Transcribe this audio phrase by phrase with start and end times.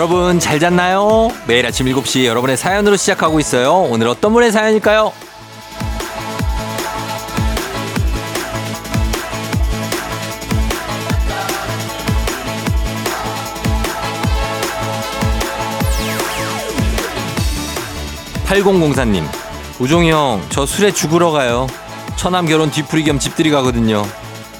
[0.00, 1.28] 여러분 잘 잤나요?
[1.46, 3.82] 매일 아침 7시 여러분의 사연으로 시작하고 있어요.
[3.82, 5.12] 오늘 어떤 분의 사연일까요?
[18.46, 19.22] 8004님,
[19.80, 21.66] 우종이 형, 저 술에 죽으러 가요.
[22.16, 24.06] 처남 결혼 뒤풀이 겸 집들이 가거든요.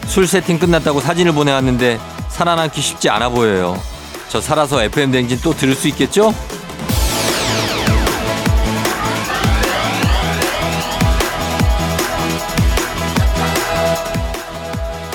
[0.04, 1.98] 술 세팅 끝났다고 사진을 보내왔는데
[2.28, 3.80] 살아남기 쉽지 않아 보여요.
[4.30, 6.32] 저 살아서 FM 댕진 또 들을 수 있겠죠?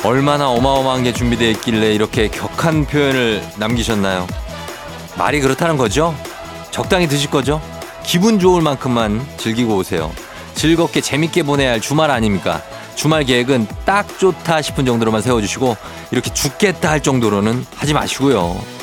[0.04, 4.28] 얼마나 어마어마한 게 준비되어 있길래 이렇게 격한 표현을 남기셨나요?
[5.18, 6.14] 말이 그렇다는 거죠?
[6.72, 7.62] 적당히 드실 거죠?
[8.04, 10.12] 기분 좋을 만큼만 즐기고 오세요.
[10.56, 12.62] 즐겁게 재밌게 보내야 할 주말 아닙니까?
[12.96, 15.78] 주말 계획은 딱 좋다 싶은 정도로만 세워주시고
[16.12, 18.76] 이렇게 죽겠다 할 정도로는 하지 마시고요.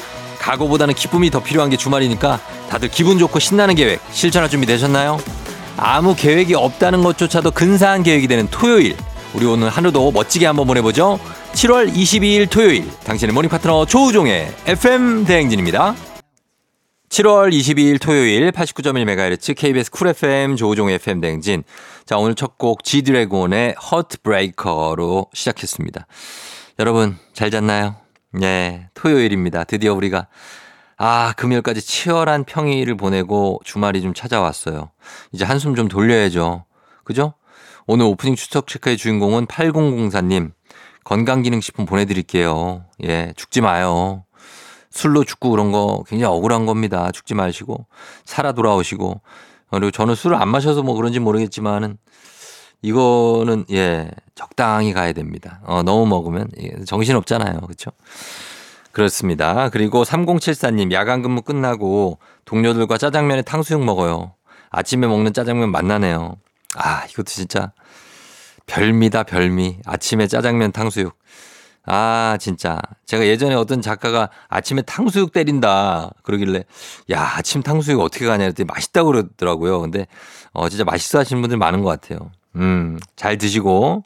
[0.43, 5.19] 각오보다는 기쁨이 더 필요한 게 주말이니까 다들 기분 좋고 신나는 계획 실천할 준비 되셨나요?
[5.77, 8.97] 아무 계획이 없다는 것조차도 근사한 계획이 되는 토요일.
[9.35, 11.19] 우리 오늘 하루도 멋지게 한번 보내보죠.
[11.55, 15.95] 7월 22일 토요일 당신의 모닝 파트너 조우종의 FM 대행진입니다.
[17.09, 21.63] 7월 22일 토요일 89.1MHz KBS 쿨 FM 조우종의 FM 대행진.
[22.05, 26.07] 자, 오늘 첫 곡 지드래곤의 허트브레이커로 시작했습니다.
[26.79, 27.97] 여러분 잘 잤나요?
[28.33, 29.65] 네, 토요일입니다.
[29.65, 30.27] 드디어 우리가
[30.97, 34.91] 아, 금요일까지 치열한 평일을 보내고 주말이 좀 찾아왔어요.
[35.33, 36.65] 이제 한숨 좀 돌려야죠.
[37.05, 37.35] 그죠?
[37.87, 40.53] 오늘 오프닝 추석 체크의 주인공은 8004님.
[41.05, 42.85] 건강기능식품 보내드릴게요.
[43.03, 44.25] 예, 죽지 마요.
[44.91, 47.11] 술로 죽고 그런 거 굉장히 억울한 겁니다.
[47.11, 47.87] 죽지 마시고.
[48.25, 49.21] 살아 돌아오시고.
[49.71, 51.99] 그리고 저는 술을 안 마셔서 뭐 그런지 모르겠지만은
[52.83, 55.61] 이거는 예, 적당히 가야 됩니다.
[55.65, 57.61] 어, 너무 먹으면 예, 정신 없잖아요.
[57.61, 57.93] 그렇죠?
[58.91, 59.71] 그렇습니다.
[59.71, 64.35] 그리고 3074님 야간 근무 끝나고 동료들과 짜장면에 탕수육 먹어요.
[64.71, 66.37] 아침에 먹는 짜장면 맛나네요.
[66.77, 67.73] 아, 이것도 진짜
[68.67, 69.79] 별미다, 별미.
[69.85, 71.17] 아침에 짜장면 탕수육.
[71.85, 72.81] 아, 진짜.
[73.07, 76.11] 제가 예전에 어떤 작가가 아침에 탕수육 때린다.
[76.23, 76.65] 그러길래,
[77.11, 79.81] 야, 아침 탕수육 어떻게 가냐 했더니 맛있다고 그러더라고요.
[79.81, 80.07] 근데,
[80.53, 82.31] 어, 진짜 맛있어 하시는 분들 많은 것 같아요.
[82.57, 84.05] 음, 잘 드시고.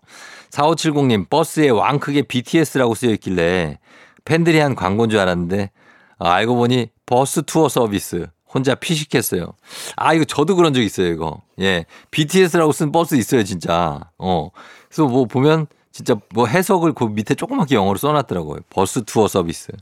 [0.51, 3.79] 4570님, 버스에 왕 크게 BTS라고 쓰여 있길래
[4.25, 5.71] 팬들이 한 광고인 줄 알았는데,
[6.19, 8.27] 아, 알고 보니 버스 투어 서비스.
[8.53, 9.53] 혼자 피식했어요.
[9.97, 11.43] 아, 이거 저도 그런 적 있어요, 이거.
[11.61, 11.85] 예.
[12.11, 14.01] BTS라고 쓴 버스 있어요, 진짜.
[14.19, 14.51] 어.
[14.89, 18.61] 그래서 뭐 보면 진짜 뭐 해석을 그 밑에 조그맣게 영어로 써놨더라고요.
[18.71, 19.73] 버스 투어 서비스.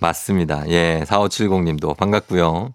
[0.00, 0.68] 맞습니다.
[0.68, 1.04] 예.
[1.06, 2.74] 4570님도 반갑고요.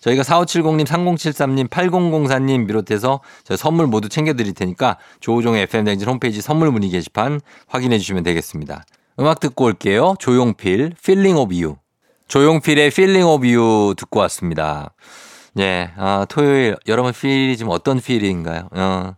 [0.00, 6.90] 저희가 4570님, 3073님, 8004님 비롯해서 저희 선물 모두 챙겨드릴 테니까 조우종의 FM댕진 홈페이지 선물 문의
[6.90, 8.84] 게시판 확인해 주시면 되겠습니다.
[9.20, 10.14] 음악 듣고 올게요.
[10.18, 11.76] 조용필, Feeling of You.
[12.28, 14.90] 조용필의 Feeling of You 듣고 왔습니다.
[15.58, 18.68] 예, 아, 토요일, 여러분 필이 지금 어떤 필인가요?
[18.72, 19.14] 어,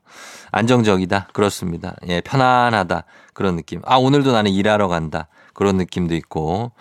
[0.53, 1.29] 안정적이다.
[1.33, 1.97] 그렇습니다.
[2.09, 3.05] 예, 편안하다.
[3.33, 3.81] 그런 느낌.
[3.85, 5.29] 아, 오늘도 나는 일하러 간다.
[5.55, 6.73] 그런 느낌도 있고.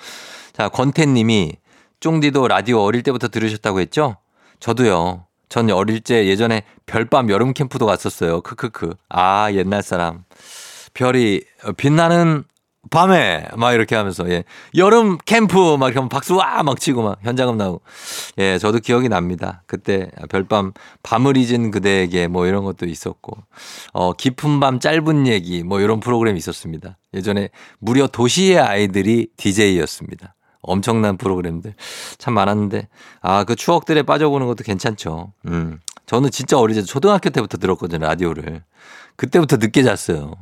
[0.53, 1.53] 자, 권태 님이
[2.05, 4.17] 쫑디도 라디오 어릴 때부터 들으셨다고 했죠?
[4.59, 5.25] 저도요.
[5.49, 8.41] 전 어릴 때 예전에 별밤 여름 캠프도 갔었어요.
[8.41, 8.93] 크크크.
[9.09, 10.23] 아, 옛날 사람.
[10.94, 11.41] 별이
[11.77, 12.44] 빛나는
[12.91, 14.44] 밤에 막 이렇게 하면서 예
[14.75, 17.81] 여름 캠프 막 이렇게 박수 와 막 치고 막 현장음 나고
[18.38, 20.71] 예 저도 기억이 납니다 그때 별밤
[21.01, 23.38] 밤을 잊은 그대에게 뭐 이런 것도 있었고
[23.94, 27.49] 어 깊은 밤 짧은 얘기 뭐 이런 프로그램이 있었습니다 예전에
[27.79, 30.34] 무려 도시의 아이들이 DJ였습니다
[30.67, 31.73] 엄청난 프로그램들
[32.17, 32.87] 참 많았는데
[33.21, 38.63] 아 그 추억들에 빠져보는 것도 괜찮죠 음 저는 진짜 때 초등학교 때부터 들었거든요 라디오를
[39.15, 40.33] 그때부터 늦게 잤어요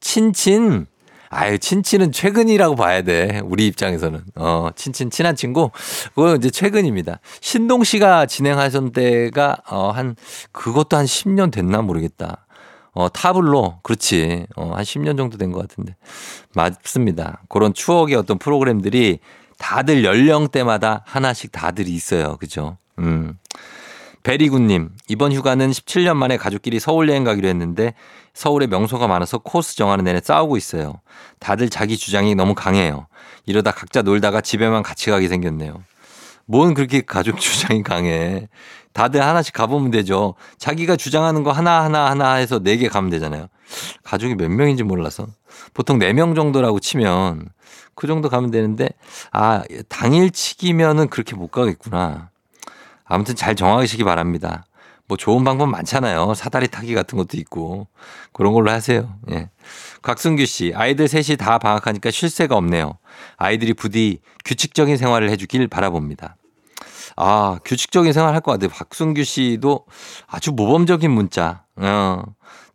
[0.00, 0.86] 친친
[1.28, 3.40] 아유, 친친은 최근이라고 봐야 돼.
[3.44, 4.22] 우리 입장에서는.
[4.36, 5.70] 어, 친친, 친한 친구.
[6.14, 7.18] 그거 이제 최근입니다.
[7.40, 10.14] 신동 씨가 진행하던 때가, 어, 한,
[10.52, 12.46] 그것도 한 10년 됐나 모르겠다.
[12.92, 13.80] 어, 타블로.
[13.82, 14.46] 그렇지.
[14.54, 15.96] 어, 한 10년 정도 된 것 같은데.
[16.54, 17.42] 맞습니다.
[17.48, 19.18] 그런 추억의 어떤 프로그램들이
[19.58, 22.36] 다들 연령대마다 하나씩 다들 있어요.
[22.36, 22.78] 그죠?
[22.98, 23.38] 음.
[24.22, 27.94] 베리군님, 이번 휴가는 17년 만에 가족끼리 서울 여행 가기로 했는데
[28.34, 31.00] 서울에 명소가 많아서 코스 정하는 내내 싸우고 있어요.
[31.38, 33.06] 다들 자기 주장이 너무 강해요.
[33.46, 35.82] 이러다 각자 놀다가 집에만 같이 가게 생겼네요.
[36.44, 38.48] 뭔 그렇게 가족 주장이 강해.
[38.96, 40.34] 다들 하나씩 가보면 되죠.
[40.56, 43.48] 자기가 주장하는 거 하나하나 하나 해서 네 개 가면 되잖아요.
[44.04, 45.26] 가족이 몇 명인지 몰라서.
[45.74, 47.50] 보통 네 명 정도라고 치면
[47.94, 48.88] 그 정도 가면 되는데,
[49.32, 52.30] 아, 당일치기면은 그렇게 못 가겠구나.
[53.04, 54.64] 아무튼 잘 정하시기 바랍니다.
[55.08, 56.32] 뭐 좋은 방법 많잖아요.
[56.32, 57.88] 사다리 타기 같은 것도 있고.
[58.32, 59.14] 그런 걸로 하세요.
[59.30, 59.50] 예.
[60.02, 62.94] 곽승규 씨, 아이들 셋이 다 방학하니까 쉴 새가 없네요.
[63.36, 66.36] 아이들이 부디 규칙적인 생활을 해주길 바라봅니다.
[67.16, 68.70] 아, 규칙적인 생활 할 것 같아요.
[68.70, 69.86] 박승규 씨도
[70.26, 71.64] 아주 모범적인 문자.
[71.76, 72.22] 어,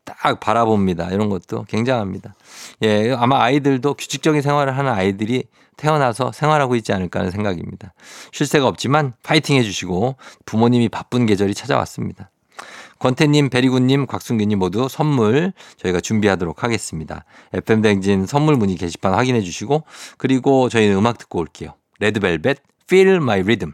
[0.04, 1.10] 딱 바라봅니다.
[1.12, 2.34] 이런 것도 굉장합니다.
[2.84, 5.44] 예, 아마 아이들도 규칙적인 생활을 하는 아이들이
[5.78, 7.94] 태어나서 생활하고 있지 않을까 하는 생각입니다.
[8.32, 12.30] 쉴 새가 없지만 파이팅 해주시고 부모님이 바쁜 계절이 찾아왔습니다.
[13.00, 17.26] 권태님, 베리군님, 곽순규님 모두 선물 저희가 준비하도록 하겠습니다.
[17.54, 19.84] FM댕진 선물 문의 게시판 확인해 주시고
[20.18, 21.74] 그리고 저희는 음악 듣고 올게요.
[22.00, 22.58] 레드벨벳,
[22.88, 23.74] Feel My Rhythm.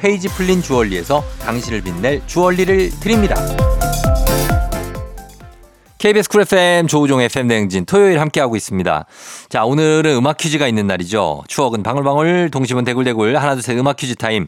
[0.00, 3.36] 페이지 풀린 주얼리에서 당신을 빛낼 주얼리를 드립니다.
[5.98, 9.04] KBS 쿨 FM 조우종 FM 대행진 토요일 함께하고 있습니다.
[9.50, 11.42] 자, 오늘은 음악 퀴즈가 있는 날이죠.
[11.46, 14.46] 추억은 방울방울, 동심은 대굴대굴, 하나, 둘, 셋 음악 퀴즈 타임.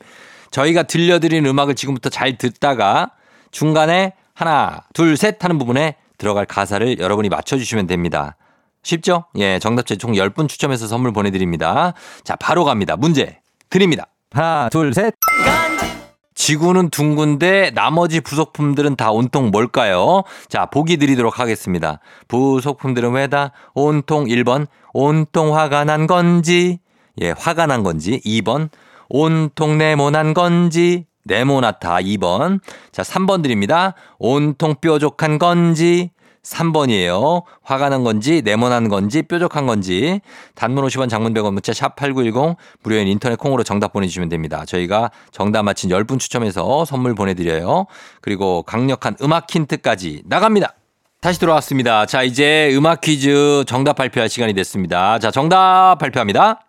[0.51, 3.11] 저희가 들려드린 음악을 지금부터 잘 듣다가
[3.51, 8.37] 중간에 하나, 둘, 셋 하는 부분에 들어갈 가사를 여러분이 맞춰주시면 됩니다.
[8.83, 9.27] 쉽죠?
[9.37, 11.93] 예, 정답자 총 10분 추첨해서 선물 보내드립니다.
[12.25, 12.97] 자, 바로 갑니다.
[12.97, 14.07] 문제 드립니다.
[14.33, 15.15] 하나, 둘, 셋.
[16.35, 20.23] 지구는 둥근데 나머지 부속품들은 다 온통 뭘까요?
[20.49, 22.01] 자, 보기 드리도록 하겠습니다.
[22.29, 23.53] 부속품들은 왜다?
[23.75, 26.81] 온통 1번, 온통 화가 난 건지,
[27.21, 28.71] 예, 화가 난 건지, 2번,
[29.09, 32.61] 온통 네모난 건지, 네모나타 2번.
[32.91, 33.95] 자, 3번 드립니다.
[34.19, 36.11] 온통 뾰족한 건지,
[36.43, 37.45] 3번이에요.
[37.63, 40.21] 화가 난 건지, 네모난 건지, 뾰족한 건지.
[40.55, 44.65] 단문 50원 장문 100원 문자 샵 8910 무료인 인터넷 콩으로 정답 보내주시면 됩니다.
[44.67, 47.87] 저희가 정답 맞힌 10분 추첨해서 선물 보내드려요.
[48.21, 50.75] 그리고 강력한 음악 힌트까지 나갑니다.
[51.21, 52.05] 다시 돌아왔습니다.
[52.07, 55.21] 자, 이제 음악 퀴즈 정답 발표할 시간이 됐습니다.
[55.21, 56.67] 자, 정답 발표합니다.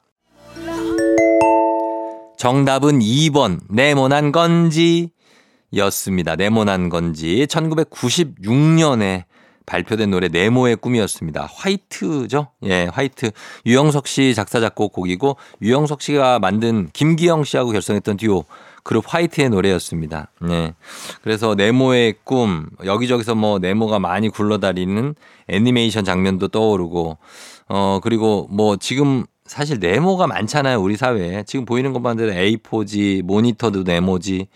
[2.37, 5.09] 정답은 2번, 네모난 건지
[5.75, 6.35] 였습니다.
[6.35, 7.47] 네모난 건지.
[7.49, 9.23] 1996년에
[9.65, 11.50] 발표된 노래 네모의 꿈이었습니다.
[11.51, 12.48] 화이트죠?
[12.65, 13.32] 예, 화이트.
[13.65, 18.46] 유영석 씨 작사 작곡 곡이고 유영석 씨가 만든 김기영 씨하고 결성했던 듀오
[18.84, 20.29] 그룹 화이트의 노래였습니다.
[20.50, 20.74] 예.
[21.22, 25.15] 그래서 네모의 꿈 여기저기서 뭐 네모가 많이 굴러다니는
[25.48, 27.17] 애니메이션 장면도 떠오르고
[27.70, 33.84] 어 그리고 뭐 지금 사실 네모가 많잖아요 우리 사회에 지금 보이는 것만 해도 A4지 모니터도
[33.84, 34.48] 네모지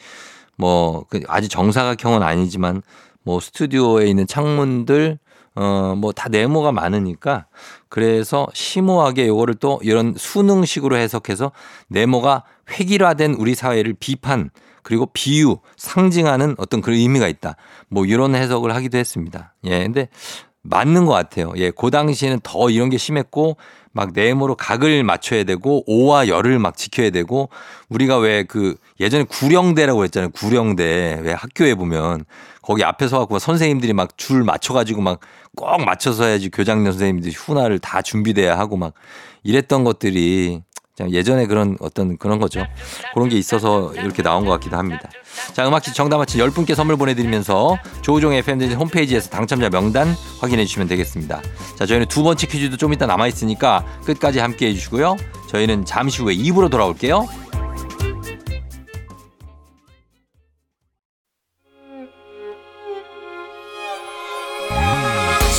[0.58, 2.82] 뭐그 아주 정사각형은 아니지만
[3.28, 5.20] 뭐 스튜디오에 있는 창문들
[5.56, 7.48] 어 뭐 다 네모가 많으니까
[7.90, 11.52] 그래서 심오하게 요거를 또 이런 수능식으로 해석해서
[11.90, 14.50] 네모가 획일화된 우리 사회를 비판
[14.84, 17.56] 그리고 비유 상징하는 어떤 그런 의미가 있다.
[17.90, 19.56] 뭐 이런 해석을 하기도 했습니다.
[19.66, 19.84] 예.
[19.84, 20.08] 근데
[20.62, 21.52] 맞는 것 같아요.
[21.58, 21.72] 예.
[21.72, 23.58] 그 당시에는 더 이런 게 심했고
[23.92, 27.50] 막 네모로 각을 맞춰야 되고 오와 열을 막 지켜야 되고
[27.90, 30.30] 우리가 왜 그 예전에 구령대라고 했잖아요.
[30.32, 31.20] 구령대.
[31.24, 32.26] 왜 학교에 보면
[32.68, 35.20] 거기 앞에서 갖고 선생님들이 막 줄 맞춰가지고 막
[35.56, 38.94] 꼭 맞춰서 해야지 교장님 선생님들이 훈화를 다 준비돼야 하고 막
[39.44, 40.62] 이랬던 것들이
[41.10, 42.66] 예전에 그런 어떤 그런 거죠.
[43.14, 45.10] 그런 게 있어서 이렇게 나온 것 같기도 합니다.
[45.54, 51.42] 자, 음악지 정답 맞힌 10분께 선물 보내드리면서 조우종의 FM등 홈페이지에서 당첨자 명단 확인해 주시면 되겠습니다.
[51.76, 55.18] 자, 저희는 두 번째 퀴즈도 좀 이따 남아있으니까 끝까지 함께 해주시고요.
[55.50, 57.28] 저희는 잠시 후에 2부로 돌아올게요.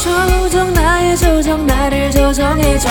[0.03, 2.89] 조정 나의 조정 나를 조정해줘.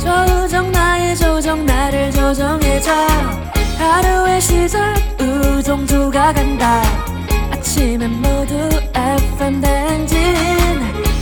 [0.00, 2.92] 조정 나의 조정 나를 조정해줘.
[3.78, 6.82] 하루의 시절 우정조가 간다.
[7.50, 8.54] 아침엔 모두
[8.94, 10.18] FM 댕진.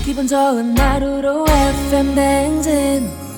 [0.04, 3.30] 기분 좋은 하루로 FM 댕진.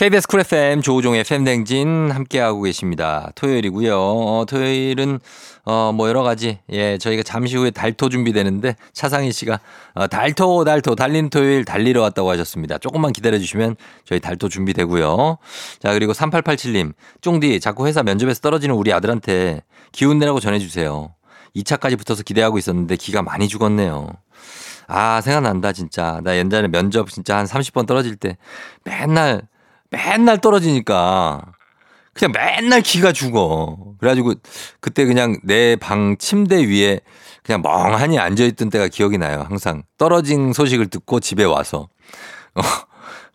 [0.00, 3.30] KBS 쿨 FM 조우종의 팬댕진 함께하고 계십니다.
[3.34, 3.98] 토요일이고요.
[4.00, 5.20] 어, 토요일은
[5.64, 9.60] 어, 뭐 여러 가지 예 저희가 잠시 후에 달토 준비되는데 차상희 씨가
[9.94, 12.78] 어, 달토 달토 달리는 토요일 달리러 왔다고 하셨습니다.
[12.78, 15.38] 조금만 기다려 주시면 저희 달토 준비되고요.
[15.80, 19.62] 자 그리고 3887님 쫑디 자꾸 회사 면접에서 떨어지는 우리 아들한테
[19.92, 21.14] 기운 내라고 전해 주세요.
[21.56, 24.08] 2차까지 붙어서 기대하고 있었는데 기가 많이 죽었네요.
[24.86, 28.36] 아 생각난다 진짜 나 옛날에 면접 진짜 한 30번 떨어질 때
[28.84, 29.42] 맨날
[29.90, 31.42] 맨날 떨어지니까
[32.14, 33.76] 그냥 맨날 기가 죽어.
[33.98, 34.34] 그래가지고
[34.80, 37.00] 그때 그냥 내 방 침대 위에
[37.42, 39.44] 그냥 멍하니 앉아있던 때가 기억이 나요.
[39.48, 41.88] 항상 떨어진 소식을 듣고 집에 와서.
[42.54, 42.62] 어,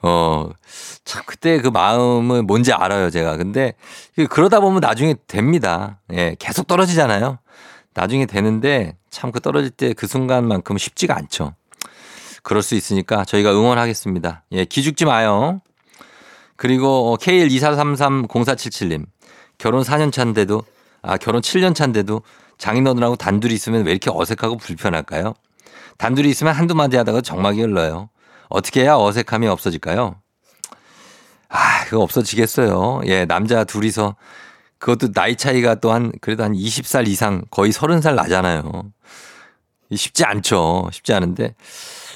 [0.08, 0.50] 어,
[1.06, 3.38] 참, 그때 그 마음은 뭔지 알아요, 제가.
[3.38, 3.74] 근데
[4.30, 6.00] 그러다 보면 나중에 됩니다.
[6.14, 7.40] 예, 계속 떨어지잖아요.
[7.94, 11.56] 나중에 되는데 참 그 떨어질 때 그 순간만큼 쉽지가 않죠.
[12.44, 14.44] 그럴 수 있으니까 저희가 응원하겠습니다.
[14.52, 15.62] 예, 기죽지 마요.
[16.58, 19.06] 그리고 K124330477님.
[19.58, 20.64] 결혼 4년 차인데도,
[21.02, 22.22] 아, 결혼 7년 차인데도
[22.58, 25.34] 장인어른하고 단둘이 있으면 왜 이렇게 어색하고 불편할까요?
[25.98, 28.10] 단둘이 있으면 한두 마디 하다가 정막이 흘러요.
[28.50, 30.16] 어떻게 해야 어색함이 없어질까요?
[31.50, 33.02] 아, 그거 없어지겠어요.
[33.06, 34.16] 예, 남자 둘이서
[34.80, 38.92] 그것도 나이 차이가 또 한, 그래도 한 20살 이상 거의 30살 나잖아요.
[39.96, 40.90] 쉽지 않죠.
[40.92, 41.56] 쉽지 않은데.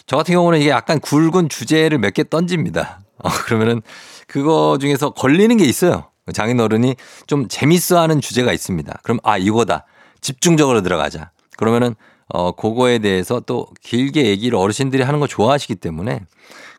[0.07, 2.99] 저 같은 경우는 이게 약간 굵은 주제를 몇 개 던집니다.
[3.19, 3.81] 어, 그러면은
[4.29, 6.05] 그거 중에서 걸리는 게 있어요.
[6.31, 6.95] 장인어른이
[7.25, 8.99] 좀 재밌어 하는 주제가 있습니다.
[9.03, 9.85] 그럼 아, 이거다.
[10.21, 11.31] 집중적으로 들어가자.
[11.57, 11.95] 그러면은
[12.27, 16.21] 어, 그거에 대해서 또 길게 얘기를 어르신들이 하는 거 좋아하시기 때문에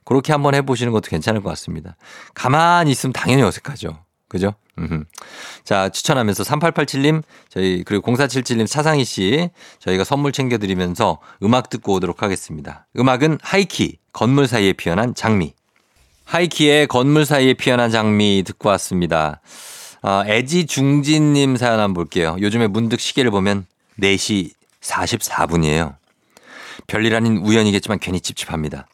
[0.05, 1.97] 그렇게 한번 해보시는 것도 괜찮을 것 같습니다.
[2.35, 3.99] 가만히 있으면 당연히 어색하죠.
[4.29, 4.55] 그죠?
[4.79, 5.05] 음흠.
[5.65, 12.87] 자, 추천하면서 3887님, 저희, 그리고 0477님 차상희 씨, 저희가 선물 챙겨드리면서 음악 듣고 오도록 하겠습니다.
[12.97, 15.55] 음악은 하이키, 건물 사이에 피어난 장미.
[16.31, 19.41] 하이키의 건물 사이에 피어난 장미 듣고 왔습니다.
[20.01, 22.37] 아, 애지중진님 사연 한번 볼게요.
[22.41, 23.67] 요즘에 문득 시계를 보면
[23.99, 25.97] 4시 44분이에요.
[26.87, 28.87] 별일 아닌 우연이겠지만 괜히 찝찝합니다.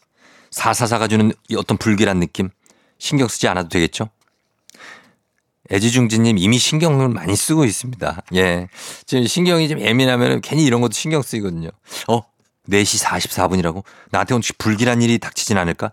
[0.50, 2.48] 444가 주는 어떤 불길한 느낌?
[2.98, 4.08] 신경 쓰지 않아도 되겠죠?
[5.70, 8.22] 애지중지님 이미 신경을 많이 쓰고 있습니다.
[8.36, 8.68] 예.
[9.04, 11.68] 지금 신경이 좀 예민하면 괜히 이런 것도 신경 쓰이거든요.
[12.08, 12.22] 어?
[12.70, 13.84] 4시 44분이라고?
[14.10, 15.92] 나한테 혹시 불길한 일이 닥치진 않을까?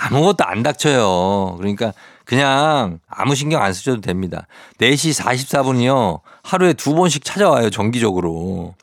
[0.00, 1.56] 아무것도 안 닥쳐요.
[1.58, 1.92] 그러니까
[2.24, 4.46] 그냥 아무 신경 안 쓰셔도 됩니다.
[4.78, 6.20] 4시 44분이요.
[6.42, 7.70] 하루에 두 번씩 찾아와요.
[7.70, 8.74] 정기적으로.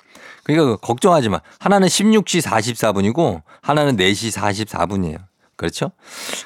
[0.43, 1.41] 그러니까 걱정하지 마.
[1.59, 5.17] 하나는 16시 44분이고 하나는 4시 44분이에요.
[5.55, 5.91] 그렇죠?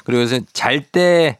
[0.05, 1.39] 그리고 잘 때,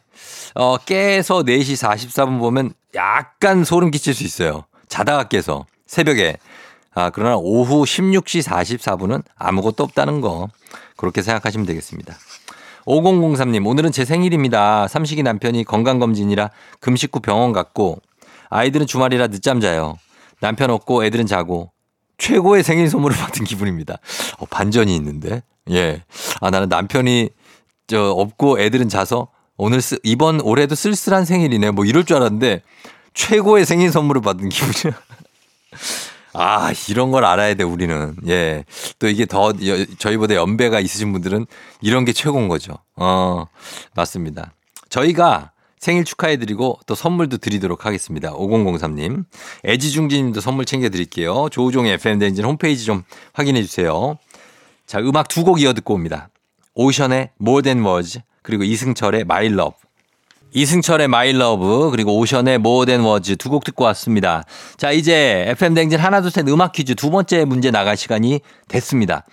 [0.54, 4.64] 어, 깨서 4시 44분 보면 약간 소름 끼칠 수 있어요.
[4.88, 6.36] 자다가 깨서 새벽에.
[6.94, 10.48] 아, 그러나 오후 16시 44분은 아무것도 없다는 거.
[10.96, 12.14] 그렇게 생각하시면 되겠습니다.
[12.86, 14.88] 5003님, 오늘은 제 생일입니다.
[14.88, 18.00] 삼식이 남편이 건강검진이라 금식 후 병원 갔고,
[18.50, 19.98] 아이들은 주말이라 늦잠 자요.
[20.40, 21.70] 남편 없고 애들은 자고,
[22.18, 23.98] 최고의 생일 선물을 받은 기분입니다.
[24.38, 25.42] 어, 반전이 있는데?
[25.70, 26.02] 예.
[26.40, 27.30] 아, 나는 남편이
[27.86, 31.70] 저 없고 애들은 자서 오늘 쓰, 이번 올해도 쓸쓸한 생일이네.
[31.70, 32.62] 뭐 이럴 줄 알았는데,
[33.14, 34.98] 최고의 생일 선물을 받은 기분이야.
[36.34, 38.16] 아, 이런 걸 알아야 돼, 우리는.
[38.26, 38.64] 예.
[38.98, 39.52] 또 이게 더
[39.98, 41.46] 저희보다 연배가 있으신 분들은
[41.80, 42.78] 이런 게 최고인 거죠.
[42.96, 43.46] 어,
[43.94, 44.52] 맞습니다.
[44.88, 48.32] 저희가 생일 축하해드리고 또 선물도 드리도록 하겠습니다.
[48.32, 49.24] 5003님.
[49.66, 51.48] 애지중지님도 선물 챙겨드릴게요.
[51.50, 54.16] 조우종의 FM대행진 홈페이지 좀 확인해 주세요.
[54.86, 56.28] 자, 음악 두 곡 이어 듣고 옵니다.
[56.74, 59.74] 오션의 More Than Words 그리고 이승철의 My Love.
[60.54, 64.44] 이승철의 My Love 그리고 오션의 More Than Words 두 곡 듣고 왔습니다.
[64.76, 69.24] 자 이제 FM 댕진 하나 둘 셋 음악 퀴즈 두 번째 문제 나갈 시간이 됐습니다.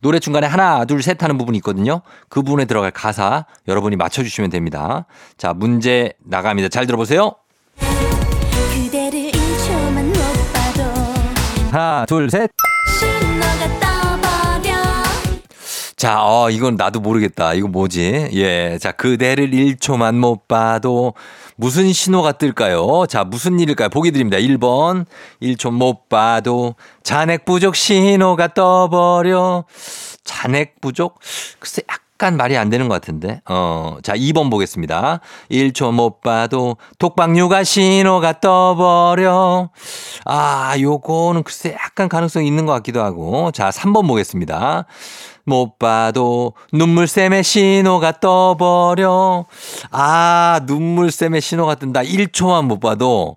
[0.00, 2.02] 노래 중간에 하나 둘 셋 하는 부분이 있거든요.
[2.28, 5.06] 그 부분에 들어갈 가사 여러분이 맞춰주시면 됩니다.
[5.36, 6.68] 자 문제 나갑니다.
[6.68, 7.32] 잘 들어보세요.
[7.78, 10.14] 그대를 1초만 못
[10.52, 10.82] 봐도
[11.70, 12.50] 하나, 둘, 셋.
[15.96, 17.54] 자, 어, 이건 나도 모르겠다.
[17.54, 18.28] 이거 뭐지?
[18.34, 18.76] 예.
[18.78, 21.14] 자, 그대를 1초만 못 봐도
[21.56, 23.06] 무슨 신호가 뜰까요?
[23.08, 23.88] 자, 무슨 일일까요?
[23.88, 24.36] 보기 드립니다.
[24.36, 25.06] 1번.
[25.40, 29.64] 1초 못 봐도 잔액 부족 신호가 떠버려.
[30.22, 31.18] 잔액 부족?
[31.60, 33.40] 글쎄, 약간 말이 안 되는 것 같은데.
[33.48, 35.20] 어, 자, 2번 보겠습니다.
[35.50, 39.70] 1초 못 봐도 독방 육아 신호가 떠버려.
[40.26, 43.50] 아, 요거는 글쎄 약간 가능성이 있는 것 같기도 하고.
[43.52, 44.84] 자, 3번 보겠습니다.
[45.46, 49.46] 못 봐도 눈물샘의 신호가 떠버려.
[49.90, 52.02] 아, 눈물샘의 신호가 뜬다.
[52.02, 53.36] 1초만 못 봐도.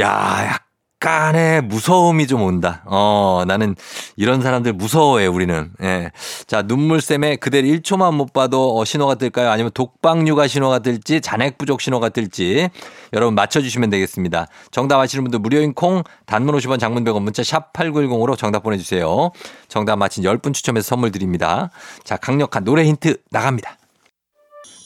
[0.00, 0.58] 야,
[1.00, 2.82] 약간의 무서움이 좀 온다.
[2.84, 3.76] 어, 나는
[4.16, 5.70] 이런 사람들 무서워해, 우리는.
[5.82, 6.10] 예.
[6.48, 9.48] 자, 눈물샘에 그대로 1초만 못 봐도 어, 신호가 뜰까요?
[9.48, 12.68] 아니면 독방육아 신호가 뜰지, 잔액 부족 신호가 뜰지.
[13.12, 14.48] 여러분 맞춰주시면 되겠습니다.
[14.72, 19.30] 정답 아시는 분들 무료인 콩, 단문 50원, 장문 100원, 문자 샵 8910으로 정답 보내주세요.
[19.68, 21.70] 정답 맞힌 10분 추첨해서 선물 드립니다.
[22.02, 23.78] 자, 강력한 노래 힌트 나갑니다.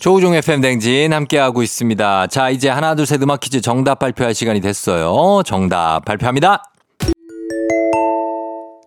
[0.02, 2.26] 조우종 FM 댕진 함께하고 있습니다.
[2.26, 5.44] 자, 이제 하나, 둘, 셋 음악 퀴즈 정답 발표할 시간이 됐어요.
[5.44, 6.64] 정답 발표합니다.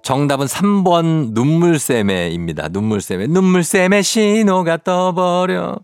[0.04, 2.68] 정답은 3번 눈물샘에입니다.
[2.68, 3.28] 눈물샘에.
[3.28, 5.78] 눈물샘에 신호가 떠버려.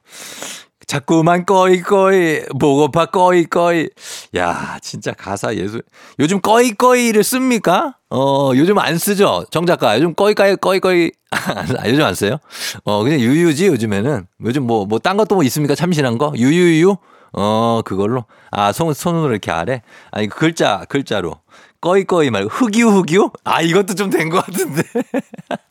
[0.85, 3.87] 자꾸만 꺼이꺼이 보고파 꺼이꺼이
[4.35, 5.83] 야 진짜 가사 예술
[6.19, 7.95] 요즘 꺼이꺼이를 씁니까?
[8.13, 9.45] 어 요즘 안 쓰죠?
[9.51, 12.37] 정 작가 요즘 꺼이꺼이 꺼이꺼이 아, 요즘 안 써요?
[12.83, 14.27] 어 그냥 유유지 요즘에는.
[14.45, 15.75] 요즘 뭐 뭐 딴 것도 뭐 있습니까?
[15.75, 16.33] 참신한 거?
[16.35, 16.97] 유유유?
[17.33, 18.25] 어 그걸로.
[18.51, 19.81] 아 손 손으로 이렇게 아래?
[20.11, 21.35] 아니 그 글자 글자로.
[21.79, 23.31] 꺼이꺼이 말고 흑유 흑유?
[23.45, 24.83] 아 이것도 좀 된 것 같은데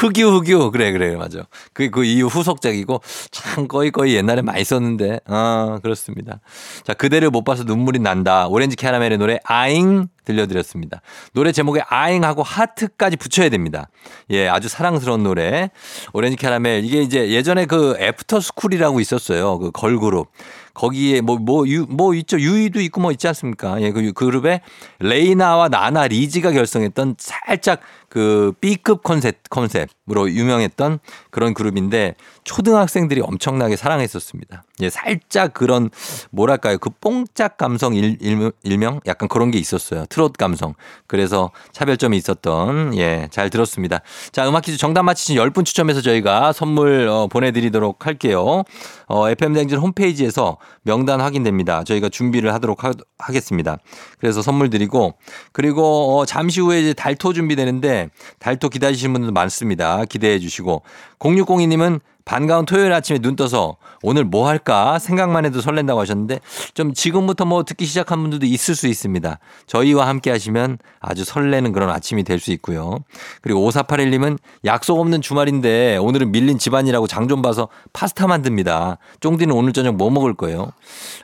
[0.00, 0.70] 흑유 흑유.
[0.70, 1.16] 그래 그래.
[1.16, 1.40] 맞아.
[1.72, 5.20] 그 그 이후 후속작이고 참 거의 거의 옛날에 많이 썼는데.
[5.26, 6.40] 아 그렇습니다.
[6.84, 8.46] 자 그대를 못 봐서 눈물이 난다.
[8.48, 11.00] 오렌지 캐러멜의 노래 아잉 들려드렸습니다.
[11.32, 13.88] 노래 제목에 아잉하고 하트까지 붙여야 됩니다.
[14.30, 15.70] 예 아주 사랑스러운 노래.
[16.12, 16.80] 오렌지 캐러멜.
[16.84, 19.58] 이게 이제 예전에 그 애프터 스쿨이라고 있었어요.
[19.58, 20.28] 그 걸그룹
[20.74, 22.38] 거기에 뭐, 뭐, 유, 뭐 있죠.
[22.38, 23.80] 유이도 있고 뭐 있지 않습니까?
[23.82, 24.60] 예, 그 그룹에
[24.98, 30.98] 레이나와 나나 리지가 결성했던 살짝 그 B급 컨셉, 컨셉으로 유명했던
[31.30, 32.14] 그런 그룹인데
[32.50, 34.64] 초등학생들이 엄청나게 사랑했었습니다.
[34.80, 35.88] 예, 살짝 그런
[36.30, 36.78] 뭐랄까요.
[36.78, 40.04] 그 뽕짝 감성 일, 일, 일 명 약간 그런 게 있었어요.
[40.06, 40.74] 트롯 감성.
[41.06, 44.00] 그래서 차별점이 있었던 예, 잘 들었습니다.
[44.32, 48.64] 자, 음악 퀴즈 정답 맞히신 10분 추첨해서 저희가 선물 어, 보내드리도록 할게요.
[49.06, 51.84] 어, FM댕진 홈페이지에서 명단 확인됩니다.
[51.84, 53.76] 저희가 준비를 하도록 하, 하겠습니다.
[54.18, 55.14] 그래서 선물 드리고
[55.52, 58.10] 그리고 어, 잠시 후에 이제 달토 준비되는데
[58.40, 60.04] 달토 기다리시는 분들 많습니다.
[60.06, 60.82] 기대해 주시고
[61.20, 66.40] 0602님은 반가운 토요일 아침에 눈 떠서 오늘 뭐 할까 생각만 해도 설렌다고 하셨는데
[66.74, 69.38] 좀 지금부터 뭐 듣기 시작한 분들도 있을 수 있습니다.
[69.66, 72.98] 저희와 함께 하시면 아주 설레는 그런 아침이 될 수 있고요.
[73.42, 78.98] 그리고 5481님은 약속 없는 주말인데 오늘은 밀린 집안이라고 장 좀 봐서 파스타 만듭니다.
[79.20, 80.72] 쫑디는 오늘 저녁 뭐 먹을 거예요?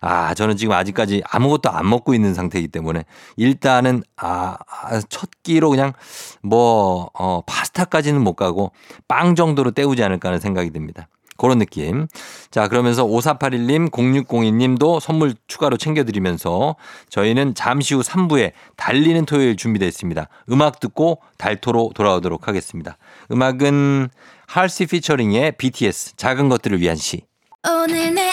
[0.00, 3.04] 아, 저는 지금 아직까지 아무것도 안 먹고 있는 상태이기 때문에
[3.36, 5.94] 일단은 아, 아, 첫 끼로 그냥
[6.42, 8.70] 뭐, 어, 파스타까지는 못 가고
[9.08, 10.95] 빵 정도로 때우지 않을까 하는 생각이 듭니다.
[11.36, 12.06] 그런 느낌.
[12.50, 16.76] 자, 그러면서 5481님, 0602님도 선물 추가로 챙겨드리면서
[17.08, 20.28] 저희는 잠시 후 3부에 달리는 토요일 준비되어 있습니다.
[20.50, 22.96] 음악 듣고 달토로 돌아오도록 하겠습니다.
[23.30, 24.08] 음악은
[24.46, 27.22] 할시 피처링의 BTS, 작은 것들을 위한 시.
[27.68, 28.30] 오늘 내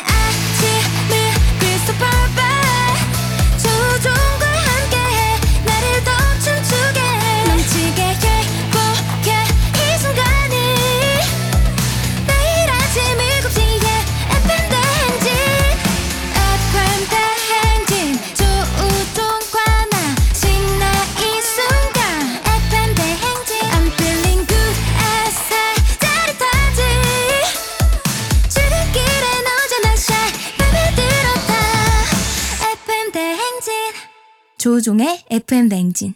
[34.63, 36.13] 조종의 FM 대행진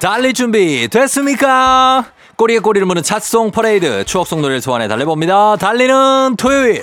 [0.00, 2.06] 달릴 준비 됐습니까?
[2.34, 5.54] 꼬리에 꼬리를 무는 찻송 퍼레이드 추억송 노래를 소환해 달려봅니다.
[5.54, 6.82] 달리는 토요일.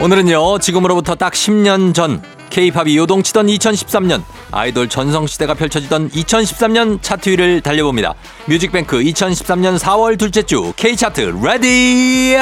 [0.00, 8.14] 오늘은요 지금으로부터 딱 10년 전 K-팝이 요동치던 2013년 아이돌 전성시대가 펼쳐지던 2013년 차트 위를 달려봅니다.
[8.46, 12.36] 뮤직뱅크 2013년 4월 둘째 주 K차트 ready!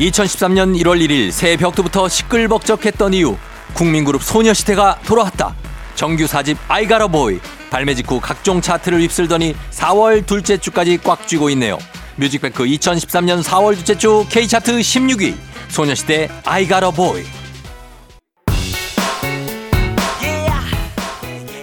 [0.00, 3.36] (2013년 1월 1일) 새벽부터 시끌벅적했던 이유
[3.74, 5.54] 국민그룹 소녀시대가 돌아왔다
[6.00, 7.40] 정규 4집 I Got a Boy.
[7.68, 11.76] 발매 직후 각종 차트를 휩쓸더니 4월 둘째 주까지 꽉 쥐고 있네요.
[12.16, 15.34] 뮤직뱅크 2013년 4월 둘째 주 K차트 16위.
[15.68, 16.30] 소녀시대
[16.96, 17.26] Boy.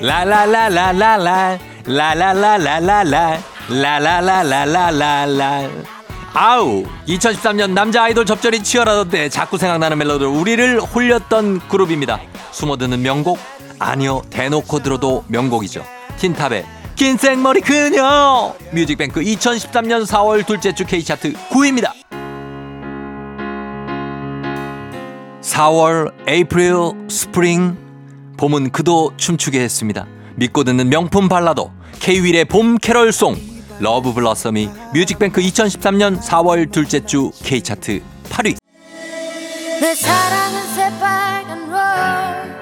[0.02, 5.70] 라라라라라라 라라라라라라 라라라라라라
[6.34, 12.20] 아우 2013년 남자 아이돌 접전이 치열하던 때 자꾸 생각나는 멜로디로 우리를 홀렸던 그룹입니다
[12.52, 13.40] 숨어 듣는 명곡
[13.80, 15.84] 아니요 대놓고 들어도 명곡이죠.
[16.18, 18.56] 틴탑의 긴 생머리 그녀.
[18.72, 21.92] 뮤직뱅크 2013년 4월 둘째 주 K차트 9위입니다.
[25.42, 27.78] 4월 April spring.
[28.38, 30.06] 봄은 그도 춤추게 했습니다.
[30.36, 33.36] 믿고 듣는 명품 발라더 K-윌의 봄 캐럴송
[33.80, 38.58] Love Blossom이 뮤직뱅크 2013년 4월 둘째 주 K차트 8위.
[39.82, 40.57] 내 사랑은 새빨간 Rose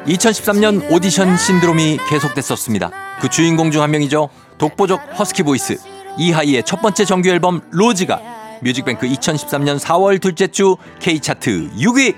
[0.08, 2.92] 2013년 오디션 신드롬이 계속됐었습니다.
[3.22, 4.30] 그 주인공 중 한 명이죠.
[4.58, 5.78] 독보적 허스키 보이스
[6.18, 8.22] 이하이의 첫 번째 정규 앨범 Rose가
[8.62, 12.16] 뮤직뱅크 2013년 4월 둘째 주 K차트 6위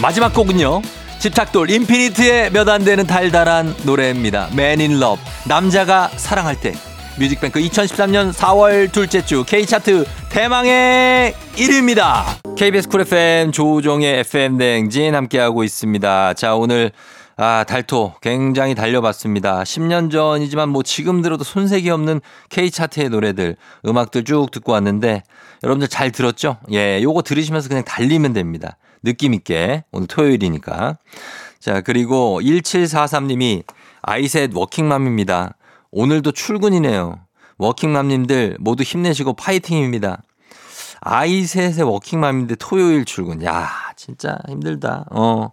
[0.00, 0.82] 마지막 곡은요.
[1.18, 4.48] 집착돌 인피니트의 몇 안 되는 달달한 노래입니다.
[4.52, 5.22] Man in Love.
[5.46, 6.74] 남자가 사랑할 때.
[7.18, 12.56] 뮤직뱅크 2013년 4월 둘째 주 K차트 대망의 1위입니다.
[12.56, 16.34] KBS 쿨 FM 조우종의 FM 대행진 함께하고 있습니다.
[16.34, 16.92] 자, 오늘
[17.38, 19.62] 아, 달토 굉장히 달려봤습니다.
[19.62, 25.22] 10년 전이지만 뭐 지금 들어도 손색이 없는 K차트의 노래들, 음악들 쭉 듣고 왔는데
[25.62, 26.58] 여러분들 잘 들었죠?
[26.72, 28.76] 예, 요거 들으시면서 그냥 달리면 됩니다.
[29.02, 30.98] 느낌 있게 오늘 토요일이니까.
[31.60, 33.62] 자, 그리고 1743님이
[34.02, 35.54] 아이셋 워킹맘입니다.
[35.90, 37.20] 오늘도 출근이네요.
[37.58, 40.22] 워킹맘님들 모두 힘내시고 파이팅입니다.
[41.00, 43.42] 아이 셋의 워킹맘인데 토요일 출근.
[43.44, 45.06] 야, 진짜 힘들다.
[45.10, 45.52] 어.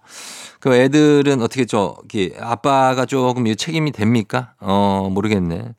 [0.59, 4.53] 그 애들은 어떻게 저기 아빠가 조금 이 책임이 됩니까?
[4.59, 5.73] 어, 모르겠네.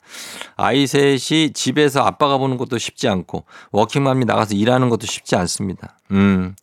[0.55, 5.97] 아이 셋이 집에서 아빠가 보는 것도 쉽지 않고 워킹맘이 나가서 일하는 것도 쉽지 않습니다.
[6.11, 6.55] 음.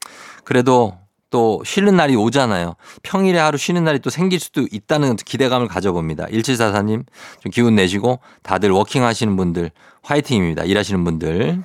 [0.44, 0.96] 그래도
[1.33, 2.77] 또 쉬는 날이 오잖아요.
[3.03, 6.27] 평일에 하루 쉬는 날이 또 생길 수도 있다는 기대감을 가져봅니다.
[6.27, 7.05] 1744님
[7.40, 9.71] 좀 기운 내시고 다들 워킹 하시는 분들
[10.03, 10.64] 화이팅입니다.
[10.64, 11.64] 일하시는 분들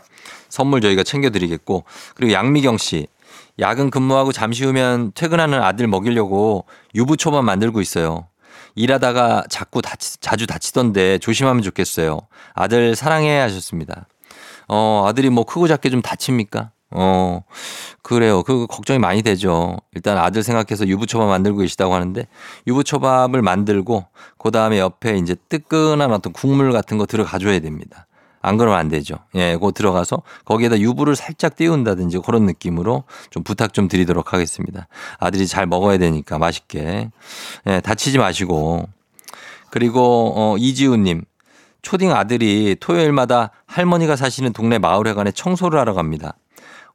[0.49, 1.83] 선물 저희가 챙겨드리겠고
[2.15, 3.07] 그리고 양미경 씨
[3.59, 8.27] 야근 근무하고 잠시 후면 퇴근하는 아들 먹이려고 유부초밥 만들고 있어요.
[8.75, 12.21] 일하다가 자꾸 다치, 자주 다치던데 조심하면 좋겠어요.
[12.53, 14.07] 아들 사랑해 하셨습니다.
[14.69, 16.71] 어, 아들이 뭐 크고 작게 좀 다칩니까?
[16.91, 17.41] 어,
[18.01, 18.43] 그래요.
[18.43, 19.77] 그 걱정이 많이 되죠.
[19.93, 22.27] 일단 아들 생각해서 유부초밥 만들고 계시다고 하는데
[22.67, 24.05] 유부초밥을 만들고
[24.37, 28.07] 그 다음에 옆에 이제 뜨끈한 어떤 국물 같은 거 들어가 줘야 됩니다.
[28.41, 29.17] 안 그러면 안 되죠.
[29.35, 34.87] 예, 그거 들어가서 거기에다 유부를 살짝 띄운다든지 그런 느낌으로 좀 부탁 좀 드리도록 하겠습니다.
[35.19, 37.09] 아들이 잘 먹어야 되니까 맛있게.
[37.67, 38.87] 예, 다치지 마시고.
[39.69, 41.23] 그리고, 어, 이지우님.
[41.81, 46.35] 초딩 아들이 토요일마다 할머니가 사시는 동네 마을회관에 청소를 하러 갑니다.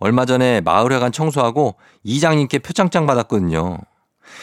[0.03, 3.79] 얼마 전에 마을회관 청소하고 이장님께 표창장 받았거든요.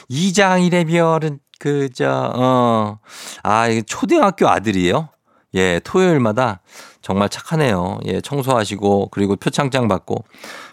[0.08, 3.00] 이장이래 별은 그, 저, 어,
[3.44, 5.10] 아, 이게 초등학교 아들이에요?
[5.56, 6.62] 예, 토요일마다
[7.02, 8.00] 정말 착하네요.
[8.06, 10.24] 예, 청소하시고 그리고 표창장 받고.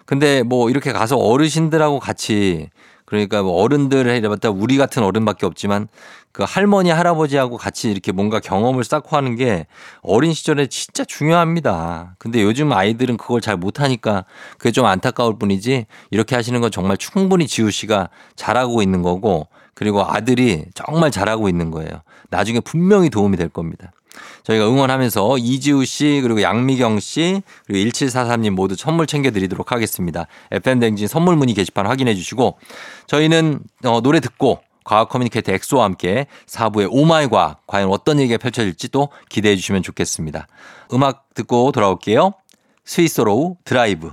[0.04, 2.70] 근데 뭐 이렇게 가서 어르신들하고 같이
[3.06, 5.88] 그러니까 뭐 어른들 해봤다 우리 같은 어른밖에 없지만
[6.32, 9.66] 그 할머니 할아버지하고 같이 이렇게 뭔가 경험을 쌓고 하는 게
[10.02, 12.16] 어린 시절에 진짜 중요합니다.
[12.18, 14.26] 근데 요즘 아이들은 그걸 잘 못하니까
[14.58, 20.04] 그게 좀 안타까울 뿐이지 이렇게 하시는 건 정말 충분히 지우 씨가 잘하고 있는 거고 그리고
[20.04, 22.02] 아들이 정말 잘하고 있는 거예요.
[22.28, 23.92] 나중에 분명히 도움이 될 겁니다.
[24.44, 30.26] 저희가 응원하면서 이지우 씨 그리고 양미경 씨 그리고 1743님 모두 선물 챙겨드리도록 하겠습니다.
[30.50, 32.58] FM댕진 선물 문의 게시판 확인해 주시고
[33.06, 38.88] 저희는 어, 노래 듣고 과학 커뮤니케이터 엑소와 함께 4부의 오마이 과학 과연 어떤 얘기가 펼쳐질지
[38.90, 40.46] 또 기대해 주시면 좋겠습니다.
[40.92, 42.32] 음악 듣고 돌아올게요.
[42.84, 44.12] Sweet slow drive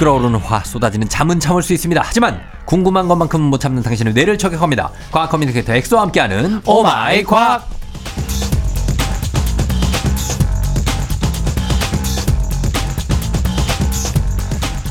[0.00, 2.00] 끓어오르는 화 쏟아지는 잠은 참을 수 있습니다.
[2.02, 4.90] 하지만 궁금한 것만큼은 못 참는 당신의 뇌를 저격합니다.
[5.12, 7.68] 과학 커뮤니케이터 엑소와 함께하는 오마이 과학.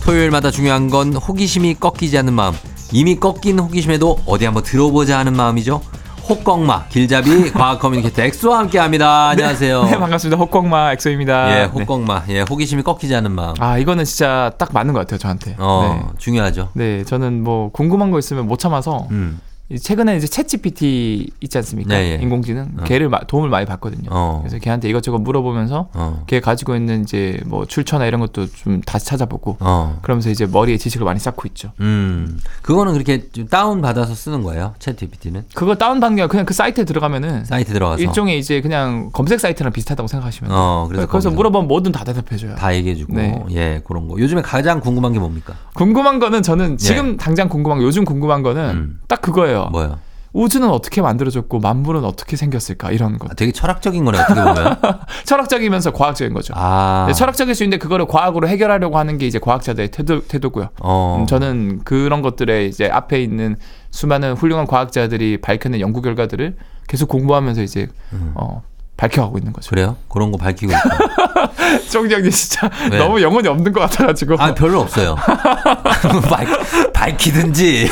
[0.04, 2.54] 토요일마다 중요한 건 호기심이 꺾이지 않는 마음.
[2.92, 5.82] 이미 꺾인 호기심에도 어디 한번 들어보자 하는 마음이죠.
[6.30, 9.30] 호꺽마 길잡이 과학 커뮤니케이터 엑소와 함께합니다.
[9.30, 9.84] 안녕하세요.
[9.86, 10.38] 네, 반갑습니다.
[10.40, 11.52] 호꺽마 엑소입니다.
[11.52, 11.66] 예, 네.
[11.66, 12.24] 호꺽마.
[12.30, 13.56] 예, 호기심이 꺾이지 않는 마음.
[13.60, 15.56] 아, 이거는 진짜 딱 맞는 것 같아요, 저한테.
[15.58, 16.70] 어, 중요하죠.
[16.74, 16.98] 네.
[17.00, 19.40] 네, 저는 뭐 궁금한 거 있으면 못 참아서 음.
[19.72, 21.94] 이 최근에 이제 챗GPT 있지 않습니까?
[21.96, 22.24] 네, 예.
[22.24, 22.84] 인공지능 어.
[22.86, 24.10] 걔를 마- 도움을 많이 받거든요.
[24.10, 24.40] 어.
[24.42, 26.24] 그래서 걔한테 이것저것 물어보면서 어.
[26.26, 30.00] 걔 가지고 있는 이제 뭐 출처나 이런 것도 좀 다시 찾아보고 어.
[30.02, 31.72] 그러면서 이제 머리에 지식을 많이 쌓고 있죠.
[31.82, 32.40] 음.
[32.64, 34.74] 그거는 그렇게 좀 다운 받아서 쓰는 거예요.
[34.80, 38.62] 챗 GPT는 그거 다운 받는 게 아니라 그냥 그 사이트에 들어가면은 사이트 들어가서 일종의 이제
[38.62, 40.60] 그냥 검색 사이트랑 비슷하다고 생각하시면 돼요.
[40.60, 42.56] 어, 그래서 그래서 물어보면 뭐든 다 대답해줘요.
[42.56, 43.40] 다 얘기해 주고 네.
[43.52, 44.18] 예, 그런 거.
[44.20, 45.54] 요즘에 가장 궁금한 게 뭡니까?
[45.76, 48.72] 궁금한 거는 저는 지금 당장 궁금한 거 요즘 궁금한 거는 예.
[48.74, 49.00] 음.
[49.08, 49.59] 딱 그거예요.
[49.72, 50.00] 뭐요?
[50.32, 53.32] 우주는 어떻게 만들어졌고 만물은 어떻게 생겼을까 이런 것.
[53.32, 54.80] 아, 되게 철학적인 거네 어떻게 보면.
[55.26, 56.54] 철학적이면서 과학적인 거죠.
[56.56, 57.06] 아.
[57.08, 60.70] 네, 철학적일 수 있는데 그거를 과학으로 해결하려고 하는 게 이제 과학자들의 태도, 태도고요.
[60.82, 61.18] 어.
[61.20, 63.56] 음, 저는 그런 것들에 이제 앞에 있는
[63.90, 66.56] 수많은 훌륭한 과학자들이 밝혀낸 연구 결과들을
[66.88, 67.88] 계속 공부하면서 이제
[68.36, 68.62] 어,
[68.98, 69.70] 밝혀가고 있는 거죠.
[69.70, 69.72] 음.
[69.72, 69.96] 그래요?
[70.10, 71.80] 그런 거 밝히고 있다.
[71.90, 72.98] 쫑장님 진짜 왜?
[72.98, 74.36] 너무 영혼이 없는 것 같아가지고.
[74.40, 75.16] 아, 별로 없어요.
[77.00, 77.90] 밝, 밝히든지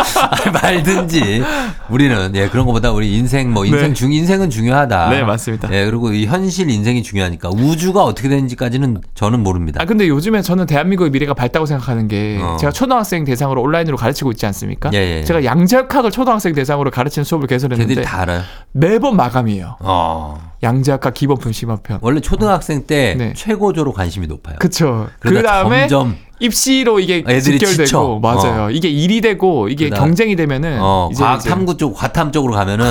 [0.62, 1.42] 말든지
[1.90, 3.94] 우리는 예 그런 거보다 우리 인생 뭐 인생 네.
[3.94, 5.10] 중 인생은 중요하다.
[5.10, 5.68] 네, 맞습니다.
[5.72, 9.82] 예 그리고 이 현실 인생이 중요하니까 우주가 어떻게 되는지까지는 저는 모릅니다.
[9.82, 12.56] 아 근데 요즘에 저는 대한민국의 미래가 밝다고 생각하는 게 어.
[12.58, 14.90] 제가 초등학생 대상으로 온라인으로 가르치고 있지 않습니까?
[14.94, 15.24] 예, 예.
[15.24, 18.42] 제가 양자역학을 초등학생 대상으로 가르치는 수업을 개설했는데 걔들이 다 알아요.
[18.72, 19.76] 매번 마감이에요.
[19.80, 20.52] 어.
[20.62, 21.98] 양자역학 기본편 심화편.
[22.00, 23.32] 원래 초등학생 때 네.
[23.36, 24.56] 최고조로 관심이 높아요.
[24.58, 25.08] 그쵸.
[25.20, 28.18] 그 다음에 점점 입시로 이게 애들이 직결되고 지쳐.
[28.22, 28.70] 맞아요.
[28.70, 32.86] 이게 일이 되고 이게 그다음- 경쟁이 되면은 어, 이제, 과학 탐구 쪽 과탐 쪽으로 가면은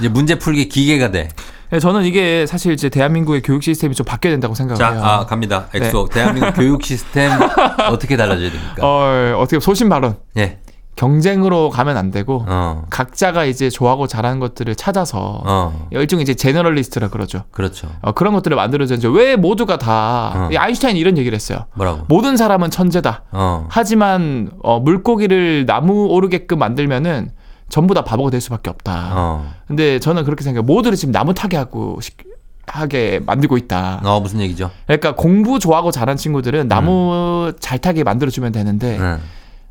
[0.00, 1.28] 이제 문제 풀기 기계가 돼.
[1.70, 5.02] 네, 저는 이게 사실 이제 대한민국의 교육 시스템이 좀 바뀌어야 된다고 자, 생각해요.
[5.04, 5.68] 아, 갑니다.
[5.74, 6.08] 엑소.
[6.10, 7.30] 대한민국 교육 시스템
[7.92, 8.74] 어떻게 달라져야 됩니까?
[8.76, 8.82] 네.
[8.82, 10.16] 어, 어떻게 소신 발언.
[10.38, 10.58] 예.
[10.98, 12.82] 경쟁으로 가면 안 되고 어.
[12.90, 15.86] 각자가 이제 좋아하고 잘하는 것들을 찾아서 어.
[15.92, 17.44] 일종의 이제 generalist라 그러죠.
[17.52, 17.88] 그렇죠.
[18.02, 20.48] 어, 그런 것들을 만들어야지 왜 모두가 다 어.
[20.52, 21.66] 이 아인슈타인이 이런 얘기를 했어요.
[21.74, 22.02] 뭐라고?
[22.08, 23.22] 모든 사람은 천재다.
[23.30, 23.66] 어.
[23.70, 27.30] 하지만 어, 물고기를 나무 오르게끔 만들면은
[27.68, 29.12] 전부 다 바보가 될 수밖에 없다.
[29.14, 29.52] 어.
[29.68, 30.64] 근데 저는 그렇게 생각해요.
[30.66, 32.26] 모두를 지금 나무 타게 하고 싶-
[32.66, 34.00] 하게 만들고 있다.
[34.04, 34.70] 어, 무슨 얘기죠?
[34.86, 39.18] 그러니까 공부 좋아하고 잘하는 친구들은 나무 잘 타게 만들어주면 되는데 응.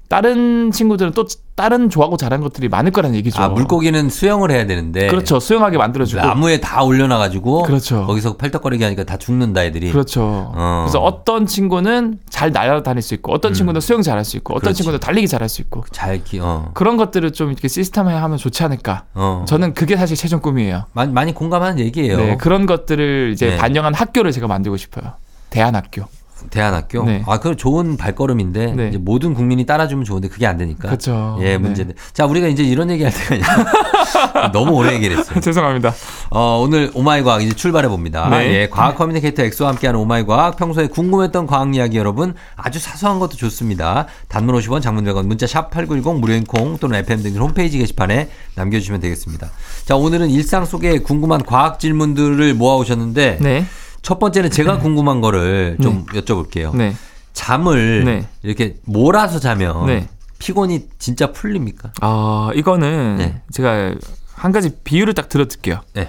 [0.10, 3.42] 다른 친구들은 또 다른 좋아하고 잘하는 것들이 많을 거라는 얘기죠.
[3.42, 5.08] 아, 물고기는 수영을 해야 되는데.
[5.08, 5.40] 그렇죠.
[5.40, 6.22] 수영하게 만들어주고.
[6.22, 7.64] 나무에 다 올려놔가지고.
[7.64, 8.06] 그렇죠.
[8.06, 9.92] 거기서 팔떡거리게 하니까 다 죽는다, 애들이.
[9.92, 10.52] 그렇죠.
[10.56, 10.84] 어.
[10.86, 14.78] 그래서 어떤 친구는 잘 날아다닐 수 있고, 어떤 친구는 수영 잘할 수 있고, 어떤 그렇지.
[14.78, 15.84] 친구는 달리기 잘할 수 있고.
[15.92, 16.72] 잘 키, 어.
[16.74, 19.06] 그런 것들을 좀 이렇게 시스템화 하면 좋지 않을까.
[19.14, 19.44] 어.
[19.48, 20.86] 저는 그게 사실 최종 꿈이에요.
[20.94, 22.18] 많이, 많이 공감하는 얘기예요.
[22.18, 23.58] 네, 그런 것들을 이제 네.
[23.58, 25.14] 반영한 학교를 제가 만들고 싶어요.
[25.50, 26.04] 대안학교.
[26.50, 27.04] 대안학교.
[27.06, 27.24] 네.
[27.26, 28.88] 아, 그 좋은 발걸음인데 네.
[28.90, 30.90] 이제 모든 국민이 따라주면 좋은데 그게 안 되니까.
[30.90, 31.38] 그렇죠.
[31.42, 31.58] 예, 네.
[31.58, 31.94] 문제네.
[32.14, 35.40] 자, 우리가 이제 이런 얘기 할 때가 아니라 너무 오래 얘기를 했어요.
[35.42, 35.94] 죄송합니다.
[36.30, 38.30] 어, 오늘 오마이 과학 이제 출발해 봅니다.
[38.30, 38.54] 네.
[38.54, 40.58] 예, 과학 커뮤니케이터 엑소와 함께하는 오마이 과학.
[40.58, 44.08] 평소에 궁금했던 과학 이야기 여러분 아주 사소한 것도 좋습니다.
[44.28, 49.02] 단문 50원, 장문 100원, 문자 샵 #8910 무료인 콩 또는 FM 등 홈페이지 게시판에 남겨주시면
[49.02, 49.50] 되겠습니다.
[49.86, 53.66] 자, 오늘은 일상 속에 궁금한 과학 질문들을 모아 오셨는데 네.
[54.08, 56.74] 첫 번째는 제가 궁금한 거를 좀 여쭤볼게요.
[56.74, 56.96] 네.
[57.34, 58.26] 잠을 네.
[58.42, 60.08] 이렇게 몰아서 자면 네.
[60.40, 61.92] 피곤이 진짜 풀립니까?
[62.00, 63.42] 아, 이거는 네.
[63.52, 63.96] 제가
[64.34, 65.82] 한 가지 비유를 딱 들어드릴게요.
[65.94, 66.08] 네.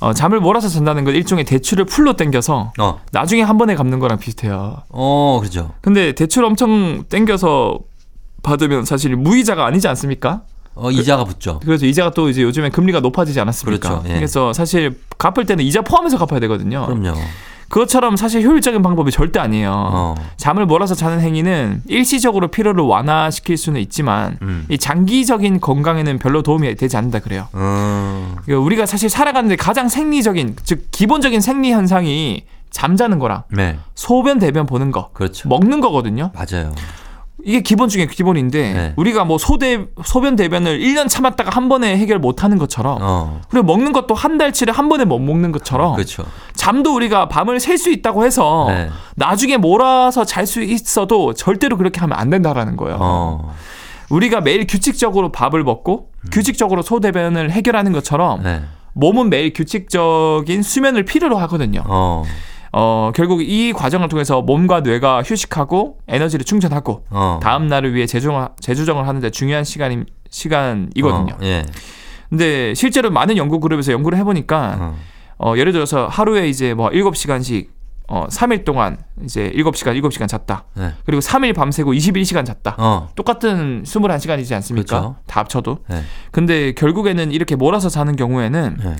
[0.00, 4.18] 어, 잠을 몰아서 잔다는 건 일종의 대추를 풀로 당겨서 어, 나중에 한 번에 갚는 거랑
[4.18, 4.82] 비슷해요.
[4.88, 5.72] 어, 그렇죠.
[5.82, 7.78] 근데 대출 엄청 당겨서
[8.42, 10.42] 받으면 사실 무이자가 아니지 않습니까?
[10.76, 11.58] 어, 이자가 붙죠.
[11.64, 13.88] 그래서 이자가 또 이제 요즘에 금리가 높아지지 않았습니까?
[13.88, 14.14] 그렇죠, 예.
[14.14, 16.86] 그래서 사실 갚을 때는 이자 포함해서 갚아야 되거든요.
[16.86, 17.18] 그럼요.
[17.68, 19.72] 그것처럼 사실 효율적인 방법이 절대 아니에요.
[19.74, 20.14] 어.
[20.36, 24.66] 잠을 몰아서 자는 행위는 일시적으로 피로를 완화시킬 수는 있지만 음.
[24.68, 27.48] 이 장기적인 건강에는 별로 도움이 되지 않는다 그래요.
[27.54, 28.36] 음.
[28.44, 33.78] 그러니까 우리가 사실 살아가는데 가장 생리적인 즉 기본적인 생리 현상이 잠자는 거랑 네.
[33.94, 35.48] 소변 대변 보는 거 그렇죠.
[35.48, 36.30] 먹는 거거든요.
[36.34, 36.72] 맞아요.
[37.46, 38.92] 이게 기본 중에 기본인데 네.
[38.96, 43.40] 우리가 뭐 소대 소변 대변을 1년 참았다가 한 번에 해결 못 하는 것처럼 어.
[43.48, 46.24] 그리고 먹는 것도 한 달치를 한 번에 못 먹는 것처럼 그렇죠.
[46.56, 48.88] 잠도 우리가 밤을 셀 수 있다고 해서 네.
[49.14, 52.96] 나중에 몰아서 잘 수 있어도 절대로 그렇게 하면 안 된다라는 거예요.
[53.00, 53.54] 어.
[54.10, 58.42] 우리가 매일 규칙적으로 밥을 먹고 규칙적으로 소대변을 해결하는 것처럼 음.
[58.44, 58.62] 네.
[58.94, 61.82] 몸은 매일 규칙적인 수면을 필요로 하거든요.
[61.86, 62.24] 어.
[62.78, 67.40] 어, 결국 이 과정을 통해서 몸과 뇌가 휴식하고 에너지를 충전하고 어.
[67.42, 71.34] 다음 날을 위해 재조정, 재조정을 하는데 중요한 시간이 시간이거든요.
[71.36, 71.38] 어.
[71.40, 71.64] 예.
[72.28, 74.96] 근데 실제로 많은 연구 그룹에서 연구를 해보니까 어.
[75.38, 77.68] 어, 예를 들어서 하루에 이제 뭐 7시간씩
[78.08, 80.64] 어 3일 동안 이제 7시간 7시간 잤다.
[80.74, 80.92] 네.
[81.06, 82.76] 그리고 3일 밤새고 21시간 잤다.
[82.78, 83.08] 어.
[83.14, 85.00] 똑같은 21시간이지 않습니까?
[85.00, 85.16] 그렇죠.
[85.26, 85.78] 다 합쳐도.
[85.88, 86.02] 네.
[86.30, 88.96] 근데 결국에는 이렇게 몰아서 자는 경우에는 네.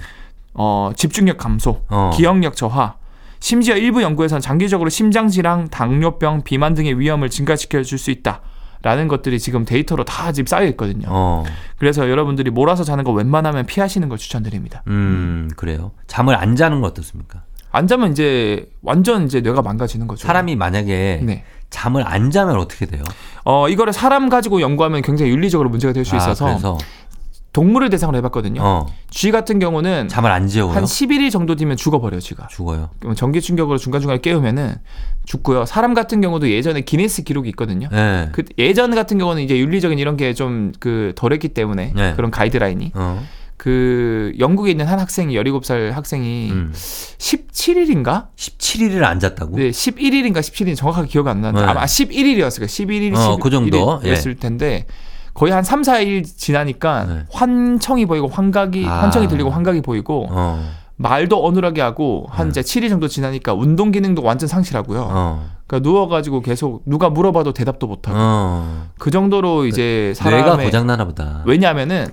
[0.55, 2.11] 어, 집중력 감소, 어.
[2.17, 2.95] 기억력 저하,
[3.47, 8.41] 심지어 일부 연구에서는 장기적으로 심장질환, 당뇨병, 비만 등의 위험을 증가시켜 줄 수 있다.
[8.83, 11.07] 라는 것들이 지금 데이터로 다 지금 쌓여 있거든요.
[11.09, 11.45] 어.
[11.79, 14.83] 그래서 여러분들이 몰아서 자는 거 웬만하면 피하시는 걸 추천드립니다.
[14.89, 15.93] 음, 그래요.
[16.09, 17.43] 잠을 안 자는 건 어떻습니까?
[17.71, 20.27] 안 자면 이제 완전 이제 뇌가 망가지는 거죠.
[20.27, 21.45] 사람이 만약에 네.
[21.71, 23.03] 잠을 안 자면 어떻게 돼요?
[23.45, 26.79] 어 이거를 사람 가지고 연구하면 굉장히 윤리적으로 문제가 될수 아, 있어서 그래서
[27.57, 28.61] 동물을 대상으로 해봤거든요.
[28.63, 30.75] 어, 쥐 같은 경우는 잠을 안 재워요.
[30.77, 32.49] 한 11일 정도 뒤면 죽어버려요, 쥐가.
[32.49, 32.91] 죽어요.
[33.17, 34.75] 전기 충격으로 중간중간에 깨우면은
[35.25, 35.65] 죽고요.
[35.65, 37.89] 사람 같은 경우도 예전에 기네스 기록이 있거든요.
[37.91, 38.29] 네.
[38.33, 42.13] 그 예전 같은 경우는 이제 윤리적인 이런 게 좀 그 덜했기 때문에 네.
[42.15, 43.23] 그런 가이드라인이 어.
[43.57, 46.73] 그 영국에 있는 한 학생이 17살 학생이 음.
[46.75, 48.27] 17일인가?
[48.37, 49.57] 17일을 안 잤다고?
[49.57, 51.71] 네, 11일인가 17일 정확하게 기억이 안 나는데 네.
[51.71, 52.67] 아마 11일이었을 거예요.
[52.67, 53.99] 11일, 어, 그 정도.
[54.01, 54.85] 11일이었을 텐데
[55.37, 57.25] 거의 한 3, 4일 지나니까 네.
[57.31, 59.03] 환청이 보이고 환각이 아.
[59.03, 60.67] 환청이 들리고 환각이 보이고 어.
[60.97, 62.61] 말도 어눌하게 하고 한 네.
[62.61, 65.09] 이제 7일 정도 지나니까 운동 기능도 완전 상실하고요.
[65.11, 65.51] 어.
[65.67, 68.87] 그러니까 누워가지고 계속 누가 물어봐도 대답도 못하고 어.
[68.97, 71.43] 그 정도로 이제 뇌가 사람의 고장 나나 보다.
[71.45, 72.07] 왜냐하면은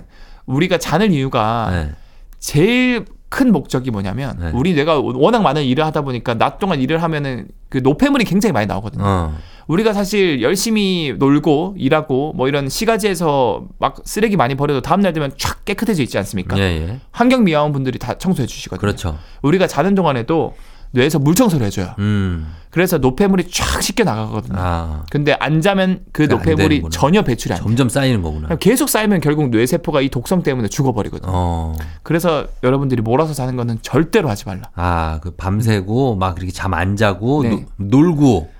[0.44, 1.92] 우리가 자는 이유가 네.
[2.40, 4.50] 제일 큰 목적이 뭐냐면 네.
[4.52, 8.66] 우리 뇌가 워낙 많은 일을 하다 보니까 낮 동안 일을 하면은 그 노폐물이 굉장히 많이
[8.66, 9.02] 나오거든요.
[9.02, 9.34] 어.
[9.66, 15.32] 우리가 사실 열심히 놀고 일하고 뭐 이런 시가지에서 막 쓰레기 많이 버려도 다음 날 되면
[15.38, 16.58] 쫙 깨끗해져 있지 않습니까?
[16.58, 17.00] 예, 예.
[17.12, 18.80] 환경 미화원 분들이 다 청소해 주시거든요.
[18.80, 19.18] 그렇죠.
[19.42, 20.54] 우리가 자는 동안에도
[20.92, 21.94] 뇌에서 물 청소를 해줘요.
[21.98, 22.46] 음.
[22.70, 24.56] 그래서 노폐물이 쫙 씻겨 나가거든요.
[24.58, 25.02] 아.
[25.10, 26.82] 근데 안 자면 그안 노폐물이.
[26.90, 27.66] 전혀 배출이 안 돼요.
[27.66, 28.48] 점점 쌓이는 거구나.
[28.56, 31.30] 계속 쌓이면 결국 뇌세포가 이 독성 때문에 죽어버리거든요.
[31.32, 31.74] 어.
[32.04, 34.70] 그래서 여러분들이 몰아서 자는 거는 절대로 하지 말라.
[34.74, 37.50] 아, 그 밤새고 막 그렇게 잠 안 자고 네.
[37.50, 38.50] 노- 놀고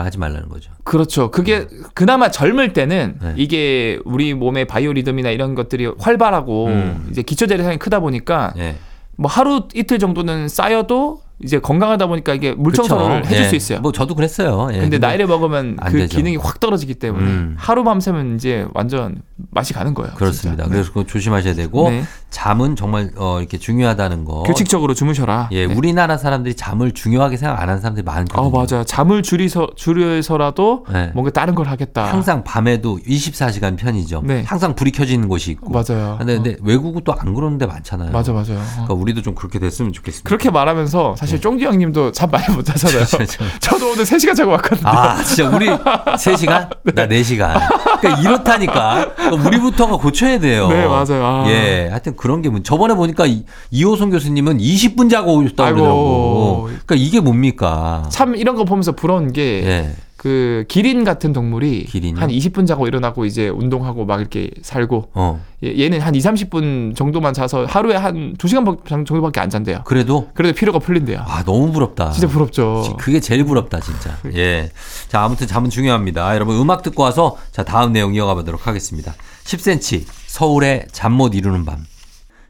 [0.00, 0.72] 하지 말라는 거죠.
[0.84, 1.30] 그렇죠.
[1.30, 3.34] 그게 그나마 젊을 때는 네.
[3.36, 7.08] 이게 우리 몸의 바이오리듬이나 이런 것들이 활발하고 음.
[7.10, 8.76] 이제 기초 대사량이 크다 보니까 예.
[9.16, 12.72] 뭐 하루 이틀 정도는 쌓여도 이제 건강하다 보니까 이게 물.
[12.72, 13.48] 청소를 해줄 예.
[13.48, 13.80] 수 있어요.
[13.80, 14.68] 뭐 저도 그랬어요.
[14.72, 14.78] 예.
[14.78, 16.16] 근데 나이를 먹으면 안그 되죠.
[16.16, 17.54] 기능이 확 떨어지기 때문에 음.
[17.58, 20.12] 하루 밤새면 이제 완전 맛이 가는 거예요.
[20.14, 20.62] 그렇습니다.
[20.64, 20.72] 진짜.
[20.72, 22.04] 그래서 그거 조심하셔야 되고 네.
[22.30, 24.42] 잠은 정말 어, 이렇게 중요하다는 거.
[24.44, 25.48] 규칙적으로 주무셔라.
[25.52, 25.74] 예, 네.
[25.74, 28.46] 우리나라 사람들이 잠을 중요하게 생각 안 하는 사람들이 많거든요.
[28.46, 28.84] 아 맞아.
[28.84, 31.10] 잠을 줄이서 줄여서라도 네.
[31.14, 32.04] 뭔가 다른 걸 하겠다.
[32.04, 34.26] 항상 밤에도 24시간 편의점.
[34.26, 34.42] 네.
[34.46, 35.70] 항상 불이 켜져 있는 곳이 있고.
[35.70, 36.16] 맞아요.
[36.18, 38.10] 근데, 근데 외국은 또 안 그러는 데 많잖아요.
[38.10, 38.56] 맞아 맞아요.
[38.58, 38.64] 어.
[38.72, 40.26] 그러니까 우리도 좀 그렇게 됐으면 좋겠습니다.
[40.26, 43.04] 그렇게 말하면서 사실 쫑디 형님도 잠 많이 못 자잖아요.
[43.06, 43.44] 저, 저.
[43.60, 44.88] 저도 오늘 3시간 자고 왔거든요.
[44.88, 46.68] 아, 진짜 우리 3시간?
[46.94, 47.60] 나 4시간.
[48.00, 49.14] 그러니까 이렇다니까.
[49.14, 50.68] 그러니까 우리부터가 고쳐야 돼요.
[50.68, 51.24] 네, 맞아요.
[51.24, 51.44] 아.
[51.48, 51.88] 예.
[51.90, 55.70] 하여튼 그런 게 뭐, 저번에 보니까 이- 이호선 교수님은 20분 자고 오셨다고.
[55.74, 56.62] 그러더라고.
[56.64, 58.06] 그러니까 이게 뭡니까?
[58.10, 59.90] 참 이런 거 보면서 부러운 게 예.
[60.22, 62.20] 그 기린 같은 동물이 기린이요?
[62.22, 65.44] 한 20분 자고 일어나고 이제 운동하고 막 이렇게 살고 어.
[65.64, 69.80] 얘- 얘는 한 2, 30분 정도만 자서 하루에 한 2시간 정도밖에 안 잔대요.
[69.84, 71.24] 그래도 그래도 피로가 풀린대요.
[71.26, 72.12] 아, 너무 부럽다.
[72.12, 72.96] 진짜 부럽죠.
[73.00, 74.16] 그게 제일 부럽다, 진짜.
[74.36, 74.70] 예.
[75.08, 76.32] 자, 아무튼 잠은 중요합니다.
[76.36, 79.14] 여러분, 음악 듣고 와서 자, 다음 내용 이어가 보도록 하겠습니다.
[79.42, 81.78] 10cm, 서울의 잠 못 이루는 밤.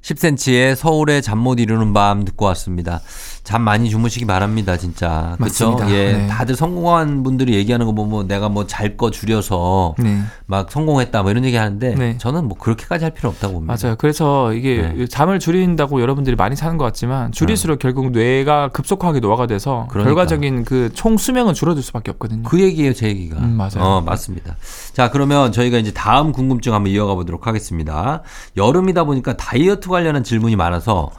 [0.03, 3.01] 10cm의 서울의 잠 못 이루는 밤 듣고 왔습니다.
[3.43, 5.35] 잠 많이 주무시기 바랍니다, 진짜.
[5.39, 5.77] 그렇죠?
[5.89, 6.13] 예.
[6.13, 6.27] 네.
[6.29, 10.21] 다들 성공한 분들이 얘기하는 거 보면 내가 뭐 잘 거 줄여서 네.
[10.47, 12.19] 막 성공했다 뭐 이런 얘기 하는데 네.
[12.19, 13.75] 저는 뭐 그렇게까지 할 필요 없다고 봅니다.
[13.83, 13.97] 맞아요.
[13.99, 15.07] 그래서 이게 네.
[15.07, 20.11] 잠을 줄인다고 여러분들이 많이 사는 것 같지만 줄일수록 결국 뇌가 급속하게 노화가 돼서 그러니까.
[20.11, 22.43] 결과적인 그 총 수명은 줄어들 수밖에 없거든요.
[22.45, 23.39] 그 얘기예요, 제 얘기가.
[23.39, 23.79] 음, 맞아요.
[23.81, 24.57] 어, 맞습니다.
[24.93, 28.23] 자, 그러면 저희가 이제 다음 궁금증 한번 이어가 보도록 하겠습니다.
[28.57, 31.11] 여름이다 보니까 다이어트 관련한 질문이 많아서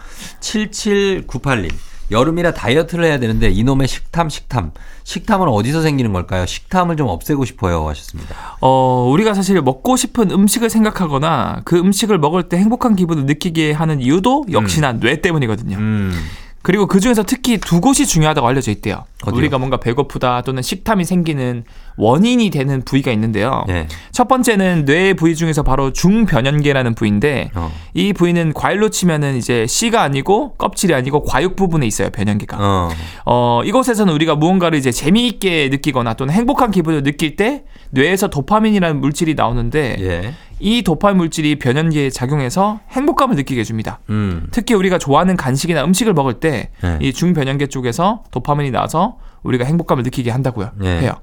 [0.42, 1.72] 7798님.
[2.12, 4.72] 여름이라 다이어트를 해야 되는데 이놈의 식탐, 식탐.
[5.04, 6.46] 식탐은 어디서 생기는 걸까요?
[6.46, 7.88] 식탐을 좀 없애고 싶어요.
[7.88, 8.36] 하셨습니다.
[8.62, 14.02] 어, 우리가 사실 먹고 싶은 음식을 생각하거나 그 음식을 먹을 때 행복한 기분을 느끼게 하는
[14.02, 15.78] 이유도 역시나 뇌 때문이거든요.
[15.78, 16.14] 음.
[16.62, 19.04] 그리고 그 중에서 특히 두 곳이 중요하다고 알려져 있대요.
[19.24, 19.38] 어디요?
[19.38, 21.66] 우리가 뭔가 배고프다 또는 식탐이 생기는
[21.98, 23.64] 원인이 되는 부위가 있는데요.
[23.68, 23.88] 네.
[24.12, 27.72] 첫 번째는 뇌 부위 중에서 바로 중변연계라는 부위인데 어.
[27.94, 32.58] 이 부위는 과일로 치면은 이제 씨가 아니고 껍질이 아니고 과육 부분에 있어요 변연계가.
[32.60, 32.90] 어.
[33.26, 33.62] 어.
[33.64, 39.98] 이곳에서는 우리가 무언가를 이제 재미있게 느끼거나 또는 행복한 기분을 느낄 때 뇌에서 도파민이라는 물질이 나오는데
[40.00, 40.34] 예.
[40.60, 44.00] 이 도파민 물질이 변연계에 작용해서 행복감을 느끼게 해줍니다.
[44.10, 44.48] 음.
[44.52, 47.12] 특히 우리가 좋아하는 간식이나 음식을 먹을 때이 네.
[47.12, 50.72] 중변연계 쪽에서 도파민이 나와서 우리가 행복감을 느끼게 한다고요.
[50.78, 51.02] 네.
[51.02, 51.16] 해요.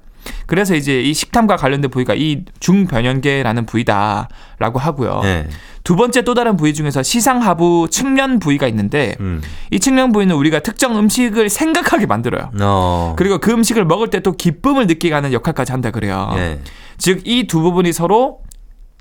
[0.46, 5.20] 그래서 이제 이 식탐과 관련된 부위가 이 중변연계라는 부위다라고 하고요.
[5.22, 5.48] 네.
[5.82, 9.40] 두 번째 또 다른 부위 중에서 시상하부 측면 부위가 있는데 음.
[9.70, 12.50] 이 측면 부위는 우리가 특정 음식을 생각하게 만들어요.
[12.60, 13.14] 어.
[13.16, 16.30] 그리고 그 음식을 먹을 때 또 기쁨을 느끼게 하는 역할까지 한다 그래요.
[16.36, 16.60] 예.
[16.98, 18.40] 즉이 두 부분이 서로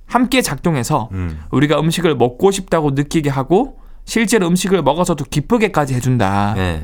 [0.06, 1.42] 함께 작동해서 음.
[1.52, 6.56] 우리가 음식을 먹고 싶다고 느끼게 하고 실제로 음식을 먹어서도 기쁘게까지 해준다.
[6.58, 6.82] 예.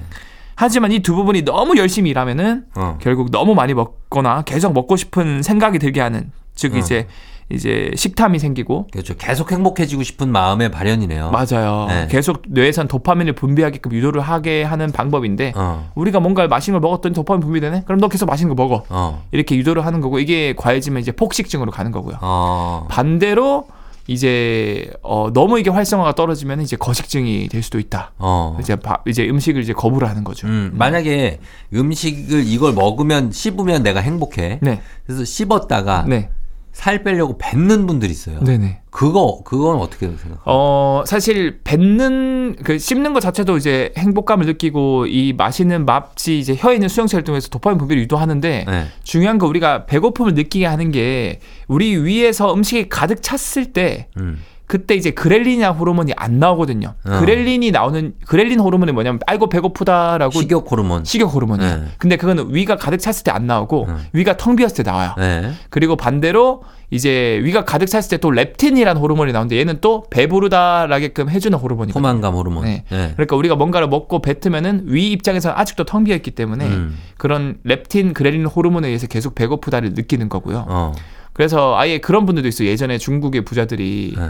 [0.56, 2.98] 하지만 이 두 부분이 너무 열심히 일하면은 어.
[3.02, 6.78] 결국 너무 많이 먹거나 계속 먹고 싶은 생각이 들게 하는 즉 어.
[6.78, 7.08] 이제
[7.52, 9.14] 이제 식탐이 생기고 그렇죠.
[9.18, 11.30] 계속 행복해지고 싶은 마음의 발현이네요.
[11.30, 11.86] 맞아요.
[11.88, 12.08] 네.
[12.10, 15.92] 계속 뇌에선 도파민을 분비하게끔 유도를 하게 하는 방법인데 어.
[15.94, 17.84] 우리가 뭔가 맛있는 걸 먹었더니 도파민 분비되네?
[17.86, 18.84] 그럼 너 계속 맛있는 거 먹어.
[18.90, 19.24] 어.
[19.32, 22.18] 이렇게 유도를 하는 거고 이게 과해지면 이제 폭식증으로 가는 거고요.
[22.22, 22.88] 어.
[22.90, 23.68] 반대로
[24.08, 28.12] 이제 어 너무 이게 활성화가 떨어지면 이제 거식증이 될 수도 있다.
[28.20, 28.58] 어.
[28.60, 30.48] 이제 바, 이제 음식을 이제 거부를 하는 거죠.
[30.48, 31.40] 음, 만약에
[31.74, 34.60] 음식을 이걸 먹으면 씹으면 내가 행복해.
[34.62, 34.82] 네.
[35.06, 36.30] 그래서 씹었다가 네.
[36.76, 38.42] 살 빼려고 뱉는 분들이 있어요.
[38.42, 38.82] 네, 네.
[38.90, 40.40] 그거 그건 어떻게 생각해요?
[40.44, 46.74] 어, 사실 뱉는 그 씹는 것 자체도 이제 행복감을 느끼고 이 맛있는 맛이 이제 혀에
[46.74, 48.86] 있는 수용체를 통해서 도파민 분비를 유도하는데 네.
[49.04, 54.44] 중요한 거 우리가 배고픔을 느끼게 하는 게 우리 위에서 음식이 가득 찼을 때 음.
[54.68, 56.96] 그때 이제 그렐린이나 호르몬이 안 나오거든요.
[57.06, 57.20] 어.
[57.20, 61.04] 그렐린이 나오는 그렐린 호르몬이 뭐냐면 아이고 배고프다라고 식욕 호르몬.
[61.04, 61.76] 식욕 호르몬이에요.
[61.78, 61.84] 네.
[62.00, 63.94] 근데 그거는 위가 가득 찼을 때 안 나오고 네.
[64.14, 65.14] 위가 텅 비었을 때 나와요.
[65.18, 65.52] 네.
[65.70, 71.58] 그리고 반대로 이제 위가 가득 찼을 때 또 렙틴이라는 호르몬이 나오는데 얘는 또 배부르다라게끔 해주는
[71.58, 72.02] 호르몬이거든요.
[72.02, 72.66] 포만감 호르몬.
[72.66, 72.84] 네.
[72.90, 73.12] 네.
[73.16, 76.98] 그러니까 우리가 뭔가를 먹고 뱉으면은 위 입장에서는 아직도 텅 비어 있기 때문에 음.
[77.18, 80.66] 그런 렙틴, 그렐린 호르몬에 의해서 계속 배고프다를 느끼는 거고요.
[80.68, 80.94] 어.
[81.34, 82.70] 그래서 아예 그런 분들도 있어요.
[82.70, 84.30] 예전에 중국의 부자들이 네.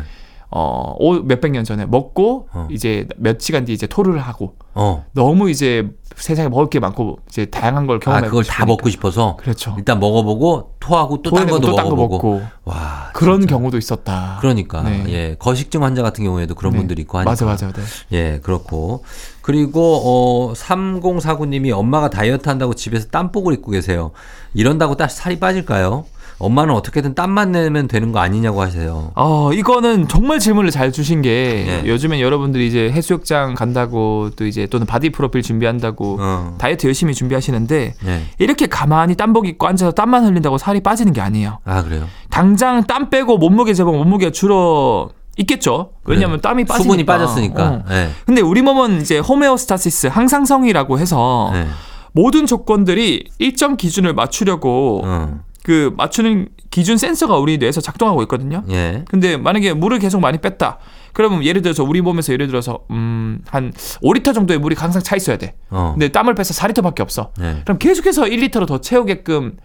[0.51, 2.67] 어, 오- 몇백 년 전에 먹고 어.
[2.71, 5.05] 이제 몇 시간 뒤에 이제 토를 하고 어.
[5.13, 8.65] 너무 이제 세상에 먹을 게 많고 이제 다양한 걸아 경험하고 그걸 다 싶으니까.
[8.65, 9.73] 먹고 싶어서 그렇죠.
[9.77, 12.15] 일단 먹어보고 토하고 또딴 토해내고 것도 먹어보고.
[12.35, 13.09] 먹고 와.
[13.13, 13.55] 그런 진짜.
[13.55, 14.37] 경우도 있었다.
[14.39, 15.03] 그러니까 네.
[15.09, 16.77] 예 거식증 환자 같은 경우에도 그런 네.
[16.79, 17.71] 분들이 있고 하니까 맞아 맞아.
[17.73, 17.81] 네.
[18.13, 19.03] 예 그렇고
[19.41, 24.11] 그리고 어 3049님이 엄마가 다이어트 한다고 집에서 땀복을 입고 계세요
[24.53, 26.05] 이런다고 딱 살이 빠질까요?
[26.37, 29.11] 엄마는 어떻게든 땀만 내면 되는 거 아니냐고 하세요.
[29.15, 31.89] 어, 이거는 정말 질문을 잘 주신 게 네.
[31.89, 36.55] 요즘엔 여러분들이 이제 해수욕장 간다고 또 이제 또는 바디 프로필 준비한다고 어.
[36.57, 38.21] 다이어트 열심히 준비하시는데 예.
[38.39, 41.59] 이렇게 가만히 땀복 입고 앉아서 땀만 흘린다고 살이 빠지는 게 아니에요.
[41.63, 42.05] 아 그래요.
[42.29, 45.91] 당장 땀 빼고 몸무게 재보면 몸무게가 줄어 있겠죠.
[46.05, 46.49] 왜냐하면 그래.
[46.49, 46.83] 땀이 빠지니까.
[46.83, 47.63] 수분이 빠졌으니까.
[47.63, 47.83] 어.
[47.91, 48.09] 예.
[48.25, 51.67] 근데 우리 몸은 이제 호메오스타시스 항상성이라고 해서 예.
[52.13, 55.39] 모든 조건들이 일정 기준을 맞추려고 어.
[55.65, 58.63] 그 맞추는 기준 센서가 우리 뇌에서 작동하고 있거든요.
[58.69, 59.03] 예.
[59.09, 60.77] 근데 만약에 물을 계속 많이 뺐다.
[61.11, 65.55] 그러면 예를 들어서 우리 몸에서 예를 들어서 음한 5리터 정도의 물이 항상 차 있어야 돼.
[65.71, 65.93] 어.
[65.95, 67.31] 근데 땀을 빼서 4리터밖에 없어.
[67.41, 67.63] 예.
[67.63, 69.57] 그럼 계속해서 1리터로 더 채우게끔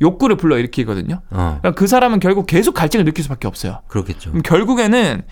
[0.00, 1.20] 욕구를 불러 일으키거든요.
[1.30, 1.58] 어.
[1.62, 3.80] 그럼 그 사람은 결국 계속 갈증을 느낄 수밖에 없어요.
[3.88, 4.30] 그렇겠죠.
[4.30, 5.22] 그럼 결국에는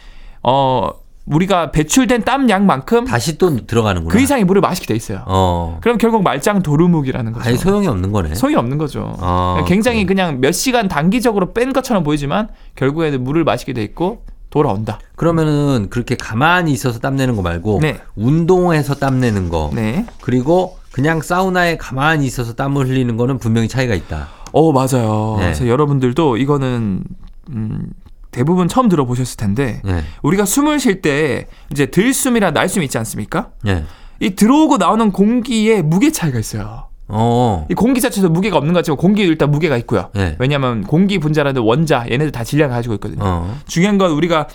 [0.42, 0.90] 어
[1.30, 4.12] 우리가 배출된 땀 양만큼 다시 또 들어가는구나.
[4.12, 5.22] 그 이상의 물을 마시게 돼 있어요.
[5.26, 5.78] 어.
[5.82, 7.48] 그럼 결국 말짱 도루묵이라는 거죠.
[7.48, 8.34] 아니 소용이 없는 거네.
[8.34, 9.14] 소용이 없는 거죠.
[9.18, 14.98] 어, 굉장히 그냥 몇 시간 단기적으로 뺀 것처럼 보이지만 결국에는 물을 마시게 돼 있고 돌아온다.
[15.16, 17.98] 그러면은 그렇게 가만히 있어서 땀 내는 거 말고 네.
[18.16, 20.06] 운동해서 땀 내는 거 네.
[20.22, 24.28] 그리고 그냥 사우나에 가만히 있어서 땀을 흘리는 거는 분명히 차이가 있다.
[24.52, 25.36] 어 맞아요.
[25.38, 25.44] 네.
[25.44, 27.04] 그래서 여러분들도 이거는
[27.50, 27.82] 음,
[28.30, 30.04] 대부분 처음 들어보셨을 텐데 예.
[30.22, 33.50] 우리가 숨을 쉴 때 이제 들숨이랑 날숨 있지 않습니까?
[33.66, 33.84] 예.
[34.20, 36.88] 이 들어오고 나오는 공기에 무게 차이가 있어요.
[37.08, 37.66] 어.
[37.70, 40.10] 이 공기 자체도 무게가 없는 것 같지만 공기 일단 무게가 있고요.
[40.14, 40.36] 네.
[40.38, 43.22] 왜냐하면 공기 분자라는 원자 얘네들 다 질량을 가지고 있거든요.
[43.24, 43.58] 어.
[43.66, 44.46] 중요한 건 우리가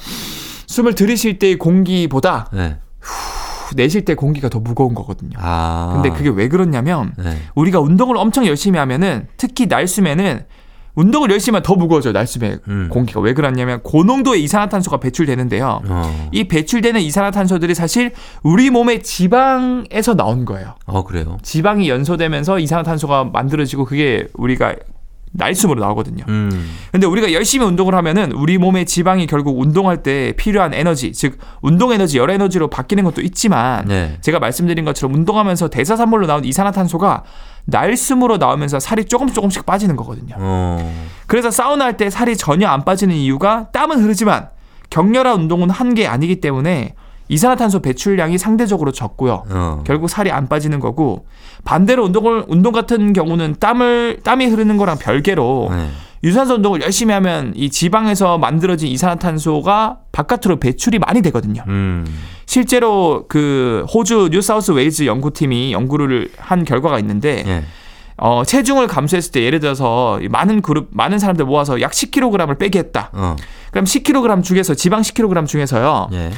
[0.68, 2.78] 숨을 들이쉴 때의 공기보다 예.
[3.00, 5.38] 후, 내쉴 때 공기가 더 무거운 거거든요.
[5.40, 5.92] 아.
[5.94, 7.38] 근데 그게 왜 그러냐면 예.
[7.56, 10.46] 우리가 운동을 엄청 열심히 하면은 특히 날숨에는
[10.96, 12.14] 운동을 열심히 하면 더 무거워져요.
[12.14, 12.90] 날숨에 음.
[12.92, 15.82] 공기가 왜 그러냐면 고농도의 이산화탄소가 배출되는데요.
[15.88, 16.30] 어.
[16.32, 18.12] 이 배출되는 이산화탄소들이 사실
[18.44, 20.76] 우리 몸의 지방에서 나온 거예요.
[20.86, 21.38] 어 그래요.
[21.42, 24.76] 지방이 연소되면서 이산화탄소가 만들어지고 그게 우리가
[25.34, 26.24] 날숨으로 나오거든요.
[26.28, 26.70] 음.
[26.92, 31.92] 근데 우리가 열심히 운동을 하면은 우리 몸의 지방이 결국 운동할 때 필요한 에너지, 즉 운동
[31.92, 34.18] 에너지, 열 에너지로 바뀌는 것도 있지만 네.
[34.22, 37.24] 제가 말씀드린 것처럼 운동하면서 대사산물로 나온 이산화탄소가
[37.66, 40.36] 날숨으로 나오면서 살이 조금씩 조금씩 빠지는 거거든요.
[40.38, 40.94] 어.
[41.28, 44.50] 그래서 사우나 할 때 살이 전혀 안 빠지는 이유가 땀은 흐르지만
[44.90, 46.96] 격렬한 운동은 한 게 아니기 때문에
[47.30, 49.44] 이산화탄소 배출량이 상대적으로 적고요.
[49.50, 49.84] 어.
[49.86, 51.26] 결국 살이 안 빠지는 거고
[51.64, 55.88] 반대로 운동을 운동 같은 경우는 땀을 땀이 흐르는 거랑 별개로 네.
[56.24, 61.64] 유산소 운동을 열심히 하면 이 지방에서 만들어진 이산화탄소가 바깥으로 배출이 많이 되거든요.
[61.68, 62.06] 음.
[62.46, 67.64] 실제로 그 호주 뉴사우스 웨일즈 연구팀이 연구를 한 결과가 있는데 예.
[68.16, 73.10] 어, 체중을 감소했을 때 예를 들어서 많은 그룹 많은 사람들 모아서 약 10kg을 빼게 했다.
[73.14, 73.36] 어.
[73.72, 76.10] 그럼 10kg 중에서 지방 10kg 중에서요.
[76.14, 76.32] 예.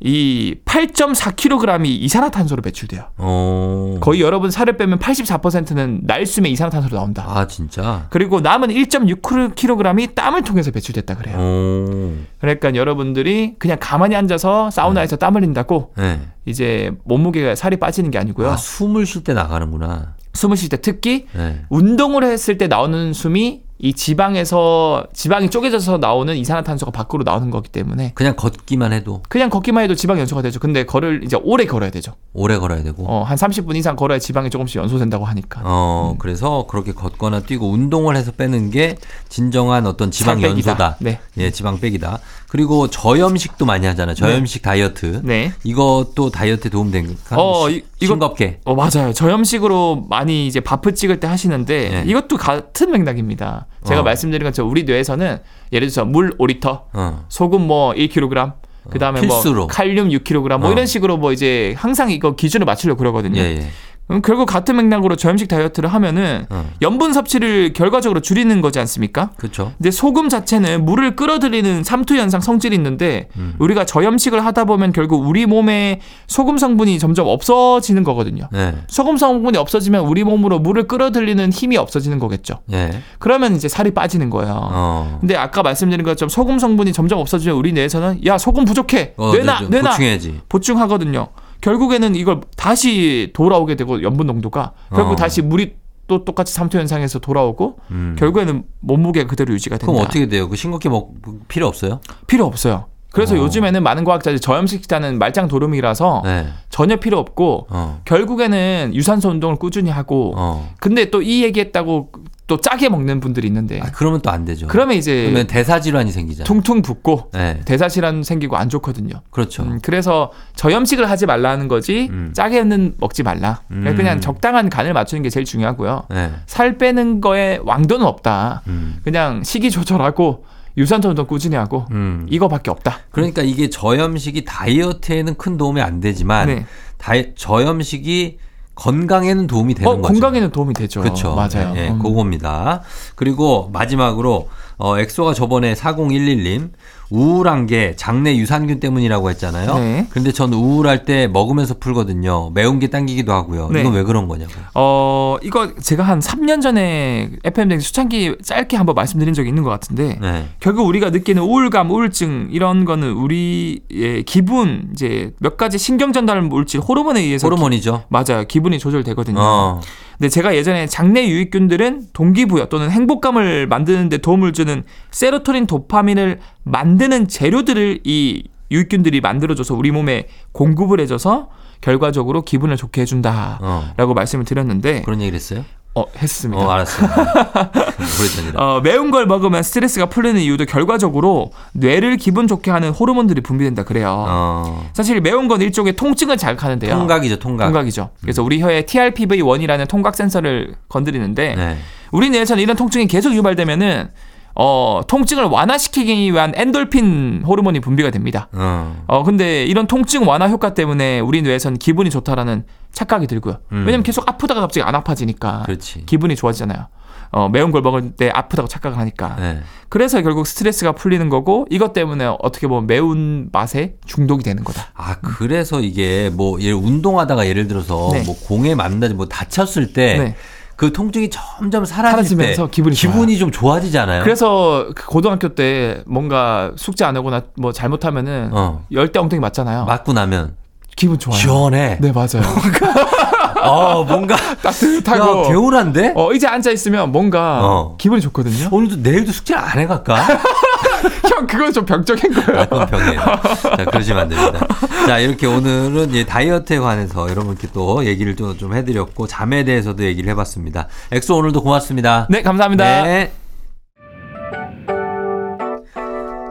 [0.00, 3.04] 이 8.4kg이 이산화탄소로 배출돼요.
[3.16, 3.96] 어.
[4.00, 7.24] 거의 여러분 살을 빼면 84%는 날숨에 이산화탄소로 나온다.
[7.26, 8.06] 아, 진짜?
[8.10, 11.38] 그리고 남은 1.6kg이 땀을 통해서 배출됐다 그래요.
[11.38, 12.12] 오.
[12.40, 16.20] 그러니까 여러분들이 그냥 가만히 앉아서 사우나에서 땀 흘린다고 네.
[16.44, 18.50] 이제 몸무게가 살이 빠지는 게 아니고요.
[18.50, 20.14] 아, 숨을 쉴 때 나가는구나.
[20.34, 21.62] 숨을 쉴 때 특히 네.
[21.70, 28.12] 운동을 했을 때 나오는 숨이 이 지방에서 지방이 쪼개져서 나오는 이산화탄소가 밖으로 나오는 거기 때문에
[28.14, 30.58] 그냥 걷기만 해도 그냥 걷기만 해도 지방 연소가 되죠.
[30.60, 32.14] 근데 걸을 이제 오래 걸어야 되죠.
[32.32, 33.04] 오래 걸어야 되고.
[33.06, 35.60] 어, 한 30분 이상 걸어야 지방이 조금씩 연소된다고 하니까.
[35.64, 36.18] 어, 음.
[36.18, 38.96] 그래서 그렇게 걷거나 뛰고 운동을 해서 빼는 게
[39.28, 40.42] 진정한 어떤 지방.
[40.42, 40.96] 연소다.
[41.00, 41.20] 네.
[41.36, 42.18] 예, 지방 빼기다.
[42.56, 44.14] 그리고 저염식도 많이 하잖아요.
[44.14, 45.20] 저염식 다이어트.
[45.22, 45.52] 네.
[45.62, 47.36] 이것도 다이어트에 도움 됩니까?
[47.38, 48.60] 어, 이- 이거- 싱겁게.
[48.64, 49.12] 어, 맞아요.
[49.12, 52.04] 저염식으로 많이 이제 밥을 찍을 때 하시는데 네.
[52.06, 53.66] 이것도 같은 맥락입니다.
[53.86, 54.02] 제가 어.
[54.04, 55.38] 말씀드린 것처럼 우리 뇌에서는
[55.70, 57.26] 예를 들어서 물 5리터, 어.
[57.28, 58.54] 소금 뭐 1kg,
[58.88, 59.54] 그다음에 필수로.
[59.58, 60.72] 뭐 칼륨 6kg 뭐 어.
[60.72, 63.38] 이런 식으로 뭐 이제 항상 이거 기준을 맞추려고 그러거든요.
[63.38, 63.66] 예, 예.
[64.06, 66.64] 그럼 결국 같은 맥락으로 저염식 다이어트를 하면은 어.
[66.80, 69.30] 염분 섭취를 결과적으로 줄이는 거지 않습니까?
[69.36, 69.72] 그렇죠.
[69.78, 73.54] 근데 소금 자체는 물을 끌어들이는 삼투 현상 성질이 있는데 음.
[73.58, 78.48] 우리가 저염식을 하다 보면 결국 우리 몸에 소금 성분이 점점 없어지는 거거든요.
[78.52, 78.74] 네.
[78.86, 82.60] 소금 성분이 없어지면 우리 몸으로 물을 끌어들이는 힘이 없어지는 거겠죠.
[82.72, 82.90] 예.
[83.18, 84.52] 그러면 이제 살이 빠지는 거예요.
[84.72, 85.16] 어.
[85.20, 89.58] 근데 아까 말씀드린 것처럼 소금 성분이 점점 없어지면 우리 뇌에서는 야 소금 부족해 어, 뇌나
[89.58, 90.40] 좀 뇌나 보충해야지.
[90.48, 91.28] 보충하거든요.
[91.60, 95.16] 결국에는 이걸 다시 돌아오게 되고 염분 농도가 결국 어.
[95.16, 95.74] 다시 물이
[96.06, 98.16] 또 똑같이 삼투 현상에서 돌아오고 음.
[98.18, 99.90] 결국에는 몸무게가 그대로 유지가 된다.
[99.92, 100.48] 그럼 어떻게 돼요?
[100.48, 101.12] 그 싱겁게 먹
[101.48, 102.00] 필요 없어요?
[102.26, 102.86] 필요 없어요.
[103.12, 103.38] 그래서 어.
[103.38, 106.46] 요즘에는 많은 과학자들이 저염식 식단은 말짱 도루미라서 네.
[106.68, 108.00] 전혀 필요 없고 어.
[108.04, 110.70] 결국에는 유산소 운동을 꾸준히 하고 어.
[110.80, 112.10] 근데 또 이 얘기했다고
[112.46, 114.66] 또 짜게 먹는 분들이 있는데 아, 그러면 또 안 되죠.
[114.68, 116.44] 그러면 이제 그러면 대사 질환이 생기잖아요.
[116.46, 117.60] 퉁퉁 붓고 네.
[117.64, 119.22] 대사 질환 생기고 안 좋거든요.
[119.30, 119.62] 그렇죠.
[119.64, 122.30] 음, 그래서 저염식을 하지 말라는 거지 음.
[122.34, 123.62] 짜게는 먹지 말라.
[123.68, 123.96] 그냥 음.
[123.96, 126.04] 그냥 적당한 간을 맞추는 게 제일 중요하고요.
[126.10, 126.30] 네.
[126.46, 128.62] 살 빼는 거에 왕도는 없다.
[128.68, 128.98] 음.
[129.02, 130.44] 그냥 식이 조절하고
[130.76, 132.26] 유산소 운동 꾸준히 하고 음.
[132.28, 132.98] 이거밖에 없다.
[133.10, 136.66] 그러니까 이게 저염식이 다이어트에는 큰 도움이 안 되지만 네.
[136.98, 138.38] 다이, 저염식이
[138.76, 140.12] 건강에는 도움이 되는 어, 거죠.
[140.12, 141.00] 건강에는 도움이 되죠.
[141.02, 141.34] 그렇죠.
[141.34, 141.72] 맞아요.
[141.76, 141.98] 예, 예, 음.
[141.98, 142.82] 그겁니다.
[143.16, 144.48] 그리고 마지막으로
[144.78, 146.70] 어, 엑소가 저번에 4011님
[147.10, 149.74] 우울한 게 장내 유산균 때문이라고 했잖아요.
[149.78, 150.06] 네.
[150.10, 152.50] 근데 전 우울할 때 먹으면서 풀거든요.
[152.54, 153.68] 매운 게 당기기도 하고요.
[153.72, 153.80] 네.
[153.80, 154.52] 이건 왜 그런 거냐고.
[154.74, 159.70] 어, 이거 제가 한 3년 전에 FM 댕 수창기 짧게 한번 말씀드린 적이 있는 것
[159.70, 160.48] 같은데 네.
[160.60, 166.80] 결국 우리가 느끼는 우울감, 우울증 이런 거는 우리의 기분 이제 몇 가지 신경 전달 물질
[166.80, 167.98] 호르몬에 의해서 호르몬이죠.
[167.98, 168.44] 기- 맞아요.
[168.46, 169.38] 기분이 조절되거든요.
[169.38, 169.80] 어.
[170.18, 177.28] 근데 제가 예전에 장내 유익균들은 동기부여 또는 행복감을 만드는 데 도움을 주는 세로토닌, 도파민을 만드는
[177.28, 181.50] 재료들을 이 유익균들이 만들어줘서 우리 몸에 공급을 해줘서
[181.80, 184.14] 결과적으로 기분을 좋게 해준다라고 어.
[184.14, 185.64] 말씀을 드렸는데 그런 얘기를 했어요?
[185.96, 186.62] 어 했습니다.
[186.62, 187.08] 어, 알았어요.
[188.20, 188.62] 오래전이라.
[188.62, 194.26] 어, 매운 걸 먹으면 스트레스가 풀리는 이유도 결과적으로 뇌를 기분 좋게 하는 호르몬들이 분비된다 그래요.
[194.28, 194.90] 어.
[194.92, 196.94] 사실 매운 건 일종의 통증을 자극하는데요.
[196.94, 197.64] 통각이죠, 통각.
[197.64, 198.10] 통각이죠.
[198.20, 201.78] 그래서 우리 혀에 TRPV1이라는 통각 센서를 건드리는데 네.
[202.12, 204.10] 우리 뇌에서는 이런 통증이 계속 유발되면은
[204.58, 208.48] 어, 통증을 완화시키기 위한 엔돌핀 호르몬이 분비가 됩니다.
[208.52, 209.04] 어.
[209.06, 213.58] 어, 근데 이런 통증 완화 효과 때문에 우리 뇌에서는 기분이 좋다라는 착각이 들고요.
[213.72, 213.84] 음.
[213.86, 216.04] 왜냐면 계속 아프다가 갑자기 안 아파지니까 그렇지.
[216.06, 216.86] 기분이 좋아지잖아요.
[217.32, 219.36] 어, 매운 걸 먹을 때 아프다고 착각을 하니까.
[219.38, 219.60] 네.
[219.90, 224.86] 그래서 결국 스트레스가 풀리는 거고 이것 때문에 어떻게 보면 매운 맛에 중독이 되는 거다.
[224.94, 228.22] 아, 그래서 이게 뭐, 예를 운동하다가 예를 들어서 네.
[228.24, 230.36] 뭐 공에 만나지 뭐 다쳤을 때 네.
[230.76, 234.22] 그 통증이 점점 사라질 사라지면서 때 기분이 기분이 좀 좋아지잖아요.
[234.22, 238.84] 그래서 그 고등학교 때 뭔가 숙제 안 하거나 뭐 잘못하면은 어.
[238.92, 239.86] 열대 엉덩이 맞잖아요.
[239.86, 240.56] 맞고 나면
[240.94, 241.38] 기분 좋아요.
[241.38, 241.98] 시원해.
[242.00, 242.42] 네 맞아요.
[243.62, 245.44] 어, 뭔가 따뜻하고.
[245.44, 246.12] 야, 개운한데?
[246.14, 247.94] 어 이제 앉아 있으면 뭔가 어.
[247.98, 248.68] 기분이 좋거든요.
[248.70, 250.16] 오늘도 내일도 숙제를 안 해갈까?
[251.28, 252.60] 형 그건 좀 병적인 거예요.
[252.60, 253.20] 아, 그건 병이에요.
[253.20, 254.66] 자, 그러시면 안 됩니다.
[255.06, 260.88] 자, 이렇게 오늘은 이제 다이어트에 관해서 여러분께 또 얘기를 또좀 해드렸고, 잠에 대해서도 얘기를 해봤습니다.
[261.12, 262.26] 엑소 오늘도 고맙습니다.
[262.30, 263.02] 네 감사합니다.
[263.02, 263.32] 네.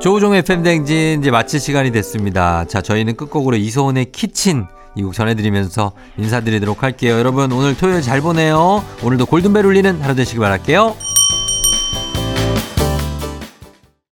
[0.01, 2.65] 조우종의 팬댕진 이제 마칠 시간이 됐습니다.
[2.67, 7.17] 자, 저희는 끝곡으로 이소은의 키친 이 곡 전해드리면서 인사드리도록 할게요.
[7.17, 8.83] 여러분 오늘 토요일 잘 보내요.
[9.03, 10.95] 오늘도 골든벨 울리는 하루 되시길 바랄게요.